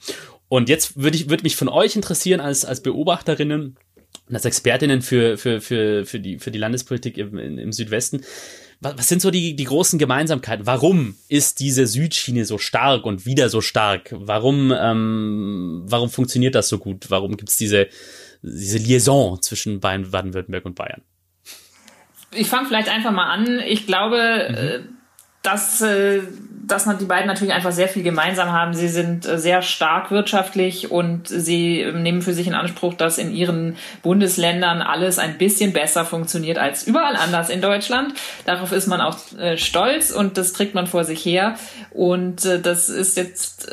[0.49, 3.77] Und jetzt würde ich, würde mich von euch interessieren als, als Beobachterinnen
[4.29, 8.23] und als Expertinnen für, für, für, für die, für die Landespolitik im, im Südwesten.
[8.81, 10.67] Was, sind so die, die großen Gemeinsamkeiten?
[10.67, 14.15] Warum ist diese Südschiene so stark und wieder so stark?
[14.17, 17.07] Warum, ähm, warum funktioniert das so gut?
[17.09, 17.89] Warum gibt's diese,
[18.43, 21.03] diese Liaison zwischen Baden-Württemberg und Bayern?
[22.37, 23.61] Ich fange vielleicht einfach mal an.
[23.67, 24.57] Ich glaube, mhm.
[24.57, 24.79] Äh,
[25.43, 26.23] dass, äh,
[26.67, 28.75] dass die beiden natürlich einfach sehr viel gemeinsam haben.
[28.75, 33.33] Sie sind äh, sehr stark wirtschaftlich und sie nehmen für sich in Anspruch, dass in
[33.33, 38.15] ihren Bundesländern alles ein bisschen besser funktioniert als überall anders in Deutschland.
[38.45, 39.19] Darauf ist man auch
[39.57, 41.55] stolz und das trägt man vor sich her.
[41.91, 43.69] Und das ist jetzt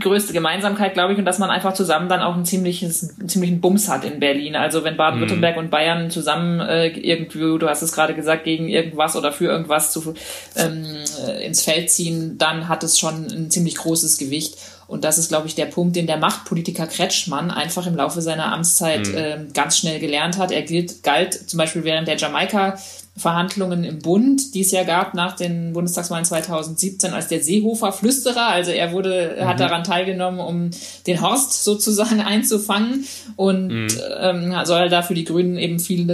[0.00, 3.60] größte Gemeinsamkeit, glaube ich, und dass man einfach zusammen dann auch ein ziemliches, einen ziemlichen
[3.60, 4.54] Bums hat in Berlin.
[4.54, 5.62] Also wenn Baden-Württemberg mhm.
[5.64, 9.92] und Bayern zusammen äh, irgendwie, du hast es gerade gesagt, gegen irgendwas oder für irgendwas
[9.92, 10.14] zu,
[10.56, 10.84] ähm,
[11.26, 14.56] äh, ins Feld ziehen, dann hat es schon ein ziemlich großes Gewicht.
[14.86, 18.52] Und das ist, glaube ich, der Punkt, den der Machtpolitiker Kretschmann einfach im Laufe seiner
[18.52, 19.16] Amtszeit mhm.
[19.16, 20.52] äh, ganz schnell gelernt hat.
[20.52, 22.78] Er gilt, galt zum Beispiel während der Jamaika
[23.16, 28.48] Verhandlungen im Bund, die es ja gab nach den Bundestagswahlen 2017 als der Seehofer-Flüsterer.
[28.48, 29.44] Also er wurde, mhm.
[29.46, 30.70] hat daran teilgenommen, um
[31.06, 33.06] den Horst sozusagen einzufangen
[33.36, 33.88] und mhm.
[34.20, 36.10] ähm, soll da für die Grünen eben viel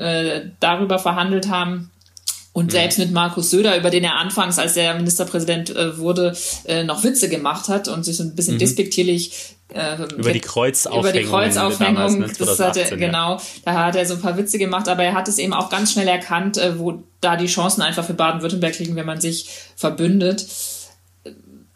[0.00, 1.90] äh, darüber verhandelt haben.
[2.54, 2.70] Und mhm.
[2.70, 6.34] selbst mit Markus Söder, über den er anfangs, als er Ministerpräsident äh, wurde,
[6.64, 8.60] äh, noch Witze gemacht hat und sich so ein bisschen mhm.
[8.60, 11.10] despektierlich äh, über die Kreuzaufhängung.
[11.10, 14.58] Über die Kreuzaufhängung, damals, ne, das hatte, genau, da hat er so ein paar Witze
[14.58, 17.82] gemacht, aber er hat es eben auch ganz schnell erkannt, äh, wo da die Chancen
[17.82, 20.46] einfach für Baden-Württemberg liegen, wenn man sich verbündet.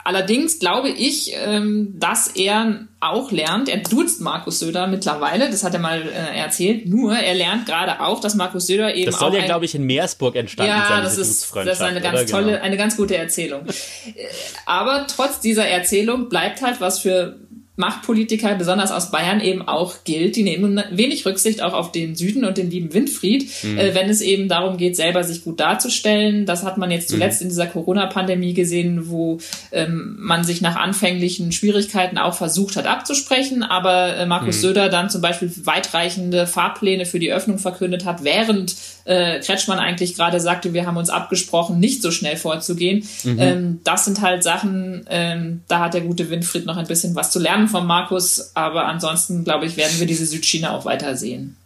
[0.04, 5.74] Allerdings glaube ich, ähm, dass er auch lernt, er duzt Markus Söder mittlerweile, das hat
[5.74, 9.30] er mal äh, erzählt, nur er lernt gerade auch, dass Markus Söder eben Das soll
[9.30, 12.22] auch ja, glaube ich, in Meersburg entstanden ja, sein, das ist, das ist eine ganz
[12.22, 12.26] oder?
[12.26, 12.64] tolle, Genau.
[12.64, 13.66] eine ganz gute Erzählung.
[13.66, 14.26] Äh,
[14.66, 17.36] Aber trotz dieser Erzählung bleibt halt, was für
[17.82, 20.36] Machtpolitiker, besonders aus Bayern, eben auch gilt.
[20.36, 23.76] Die nehmen wenig Rücksicht auch auf den Süden und den lieben Winfried, Mhm.
[23.78, 26.46] äh, wenn es eben darum geht, selber sich gut darzustellen.
[26.46, 27.44] Das hat man jetzt zuletzt Mhm.
[27.46, 29.38] in dieser Corona-Pandemie gesehen, wo
[29.72, 34.60] ähm, man sich nach anfänglichen Schwierigkeiten auch versucht hat abzusprechen, aber äh, Markus Mhm.
[34.60, 38.74] Söder dann zum Beispiel weitreichende Fahrpläne für die Öffnung verkündet hat, während
[39.04, 43.06] äh, Kretschmann eigentlich gerade sagte, wir haben uns abgesprochen, nicht so schnell vorzugehen.
[43.24, 47.30] Ähm, das sind halt Sachen, ähm, da hat der gute Winfried noch ein bisschen was
[47.30, 51.56] zu lernen von Markus, aber ansonsten, glaube ich, werden wir diese Südchina auch weiter sehen.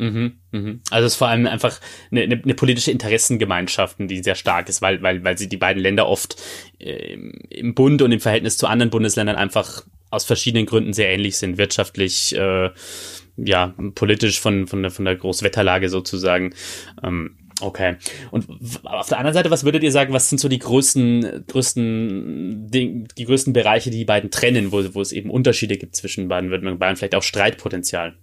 [0.00, 0.80] Mhm, mhm.
[0.90, 1.78] Also es ist vor allem einfach
[2.10, 5.82] eine, eine, eine politische Interessengemeinschaft, die sehr stark ist, weil, weil, weil sie die beiden
[5.82, 6.36] Länder oft
[6.78, 7.18] äh,
[7.50, 11.58] im Bund und im Verhältnis zu anderen Bundesländern einfach aus verschiedenen Gründen sehr ähnlich sind,
[11.58, 12.70] wirtschaftlich, äh,
[13.44, 16.54] ja, politisch von, von, der, von der Großwetterlage sozusagen.
[17.02, 17.96] Ähm, okay.
[18.30, 18.46] Und
[18.84, 23.08] auf der anderen Seite, was würdet ihr sagen, was sind so die größten, größten, Ding,
[23.16, 26.74] die größten Bereiche, die die beiden trennen, wo, wo es eben Unterschiede gibt zwischen Baden-Württemberg
[26.74, 28.16] und Bayern, vielleicht auch Streitpotenzial?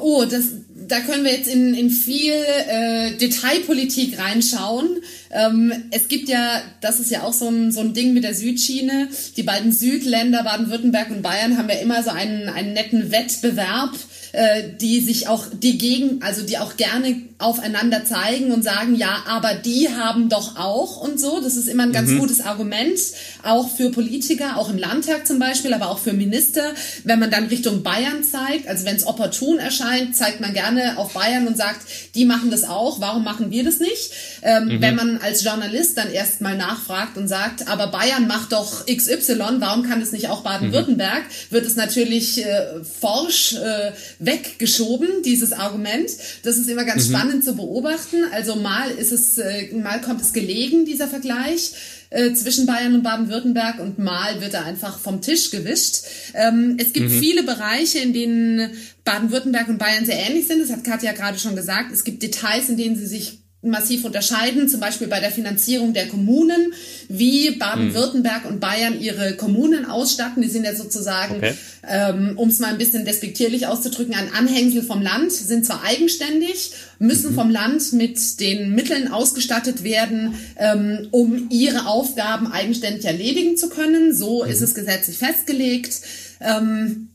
[0.00, 0.52] Oh, das,
[0.86, 5.02] da können wir jetzt in, in viel äh, Detailpolitik reinschauen.
[5.30, 8.34] Ähm, es gibt ja, das ist ja auch so ein, so ein Ding mit der
[8.34, 9.08] Südschiene.
[9.36, 13.94] Die beiden Südländer, Baden-Württemberg und Bayern, haben ja immer so einen, einen netten Wettbewerb,
[14.32, 19.22] äh, die sich auch, die gegen, also die auch gerne aufeinander zeigen und sagen, ja,
[19.28, 21.40] aber die haben doch auch und so.
[21.40, 22.98] Das ist immer ein ganz gutes Argument,
[23.44, 26.72] auch für Politiker, auch im Landtag zum Beispiel, aber auch für Minister.
[27.04, 31.12] Wenn man dann Richtung Bayern zeigt, also wenn es opportun erscheint, zeigt man gerne auf
[31.12, 31.80] Bayern und sagt,
[32.16, 34.10] die machen das auch, warum machen wir das nicht?
[34.42, 39.56] Ähm, Wenn man als Journalist dann erstmal nachfragt und sagt, aber Bayern macht doch XY,
[39.58, 46.10] warum kann es nicht auch Baden-Württemberg, wird es natürlich äh, forsch äh, weggeschoben, dieses Argument.
[46.42, 48.24] Das ist immer ganz spannend zu beobachten.
[48.32, 51.72] Also mal ist es, äh, mal kommt es gelegen, dieser Vergleich
[52.10, 55.98] äh, zwischen Bayern und Baden-Württemberg und mal wird er einfach vom Tisch gewischt.
[56.34, 58.70] Ähm, es gibt viele Bereiche, in denen
[59.04, 60.62] Baden-Württemberg und Bayern sehr ähnlich sind.
[60.62, 61.92] Das hat Katja gerade schon gesagt.
[61.92, 66.06] Es gibt Details, in denen sie sich massiv unterscheiden, zum Beispiel bei der Finanzierung der
[66.06, 66.72] Kommunen,
[67.08, 70.42] wie Baden-Württemberg und Bayern ihre Kommunen ausstatten.
[70.42, 71.54] Die sind ja sozusagen, Okay.
[71.88, 76.70] ähm, um es mal ein bisschen despektierlich auszudrücken, ein Anhängsel vom Land, sind zwar eigenständig,
[77.00, 83.70] müssen vom Land mit den Mitteln ausgestattet werden, ähm, um ihre Aufgaben eigenständig erledigen zu
[83.70, 84.14] können.
[84.14, 86.00] So ist es gesetzlich festgelegt.
[86.40, 87.08] Ähm,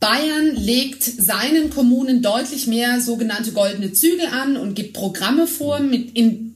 [0.00, 6.16] Bayern legt seinen Kommunen deutlich mehr sogenannte goldene Zügel an und gibt Programme vor, mit
[6.16, 6.54] in,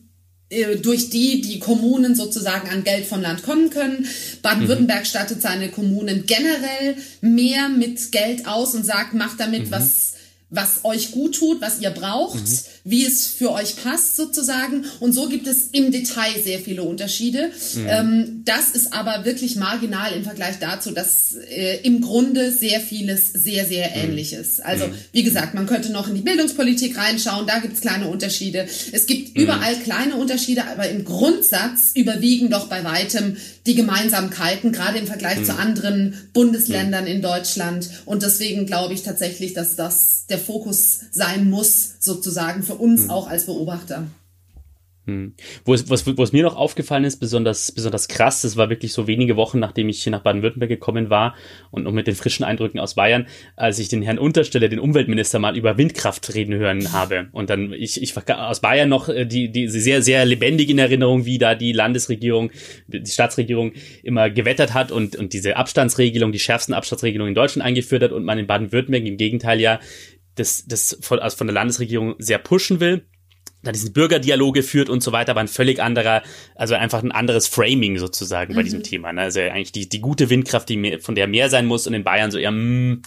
[0.48, 4.06] äh, durch die die Kommunen sozusagen an Geld vom Land kommen können.
[4.42, 10.12] Baden-Württemberg stattet seine Kommunen generell mehr mit Geld aus und sagt, macht damit was
[10.52, 12.42] was euch gut tut, was ihr braucht,
[12.84, 14.84] wie es für euch passt sozusagen.
[15.00, 17.50] Und so gibt es im Detail sehr viele Unterschiede.
[17.86, 23.32] Ähm, das ist aber wirklich marginal im Vergleich dazu, dass äh, im Grunde sehr vieles
[23.32, 24.64] sehr, sehr ähnlich ist.
[24.64, 28.66] Also wie gesagt, man könnte noch in die Bildungspolitik reinschauen, da gibt es kleine Unterschiede.
[28.92, 34.98] Es gibt überall kleine Unterschiede, aber im Grundsatz überwiegen doch bei weitem die Gemeinsamkeiten, gerade
[34.98, 37.88] im Vergleich zu anderen Bundesländern in Deutschland.
[38.06, 43.28] Und deswegen glaube ich tatsächlich, dass das der Fokus sein muss, sozusagen für uns auch
[43.28, 44.06] als Beobachter.
[45.66, 49.08] Es, was, wo es mir noch aufgefallen ist, besonders, besonders krass, das war wirklich so
[49.08, 51.34] wenige Wochen, nachdem ich hier nach Baden-Württemberg gekommen war
[51.72, 53.26] und noch mit den frischen Eindrücken aus Bayern,
[53.56, 57.28] als ich den Herrn Untersteller, den Umweltminister, mal über Windkraft reden hören habe.
[57.32, 60.78] Und dann, ich, ich war aus Bayern noch äh, die, die sehr, sehr lebendig in
[60.78, 62.52] Erinnerung, wie da die Landesregierung,
[62.86, 63.72] die Staatsregierung
[64.04, 68.24] immer gewettert hat und, und diese Abstandsregelung, die schärfsten Abstandsregelungen in Deutschland eingeführt hat und
[68.24, 69.80] man in Baden-Württemberg im Gegenteil ja
[70.36, 73.04] das, das von, also von der Landesregierung sehr pushen will
[73.62, 76.22] da diesen Bürgerdialoge führt und so weiter, aber ein völlig anderer,
[76.54, 79.12] also einfach ein anderes Framing sozusagen bei diesem Thema.
[79.12, 79.20] Ne?
[79.22, 82.04] Also eigentlich die, die gute Windkraft, die mehr, von der mehr sein muss und in
[82.04, 82.98] Bayern so, ja, mh,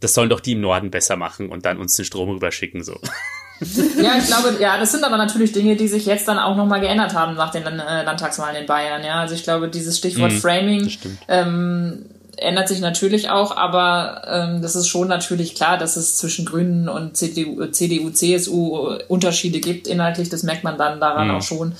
[0.00, 2.98] das sollen doch die im Norden besser machen und dann uns den Strom rüberschicken, so.
[4.02, 6.78] Ja, ich glaube, ja, das sind aber natürlich Dinge, die sich jetzt dann auch nochmal
[6.82, 9.02] geändert haben nach den äh, Landtagswahlen in Bayern.
[9.02, 11.18] Ja, also ich glaube, dieses Stichwort Mhm, Framing das stimmt.
[11.28, 12.04] ähm,
[12.36, 16.88] ändert sich natürlich auch, aber ähm, das ist schon natürlich klar, dass es zwischen Grünen
[16.88, 20.28] und CDU, CDU CSU Unterschiede gibt inhaltlich.
[20.28, 21.34] Das merkt man dann daran Mhm.
[21.36, 21.72] auch schon.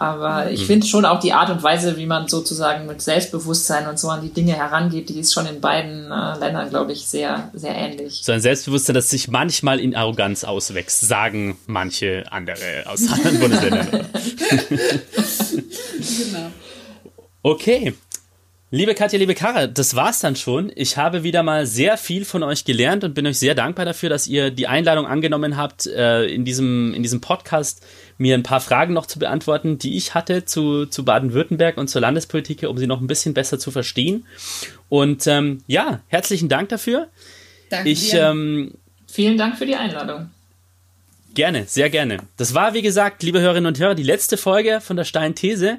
[0.00, 3.98] Aber ich finde schon auch die Art und Weise, wie man sozusagen mit Selbstbewusstsein und
[3.98, 7.50] so an die Dinge herangeht, die ist schon in beiden äh, Ländern, glaube ich, sehr,
[7.52, 8.20] sehr ähnlich.
[8.22, 13.88] So ein Selbstbewusstsein, das sich manchmal in Arroganz auswächst, sagen manche andere aus anderen Bundesländern.
[15.98, 16.50] Genau.
[17.42, 17.94] Okay.
[18.70, 20.70] Liebe Katja, liebe Kara, das war's dann schon.
[20.74, 24.10] Ich habe wieder mal sehr viel von euch gelernt und bin euch sehr dankbar dafür,
[24.10, 27.82] dass ihr die Einladung angenommen habt, äh, in diesem, in diesem Podcast
[28.18, 32.02] mir ein paar Fragen noch zu beantworten, die ich hatte zu, zu Baden-Württemberg und zur
[32.02, 34.26] Landespolitik, um sie noch ein bisschen besser zu verstehen.
[34.90, 37.08] Und ähm, ja, herzlichen Dank dafür.
[37.70, 38.28] Danke ich, dir.
[38.28, 38.74] Ähm,
[39.10, 40.28] Vielen Dank für die Einladung.
[41.32, 42.18] Gerne, sehr gerne.
[42.36, 45.78] Das war, wie gesagt, liebe Hörerinnen und Hörer, die letzte Folge von der Stein These.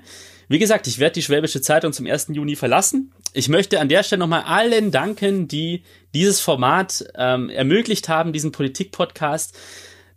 [0.51, 2.29] Wie gesagt, ich werde die Schwäbische Zeitung zum 1.
[2.31, 3.13] Juni verlassen.
[3.33, 5.83] Ich möchte an der Stelle nochmal allen danken, die
[6.15, 9.55] dieses Format ähm, ermöglicht haben, diesen Politik-Podcast.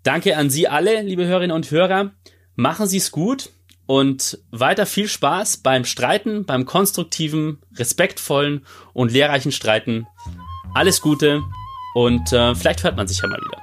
[0.02, 2.12] Danke an Sie alle, liebe Hörerinnen und Hörer.
[2.56, 3.50] Machen Sie es gut
[3.84, 8.64] und weiter viel Spaß beim Streiten, beim konstruktiven, respektvollen
[8.94, 10.06] und lehrreichen Streiten.
[10.72, 11.42] Alles Gute
[11.94, 13.61] und äh, vielleicht hört man sich ja mal wieder.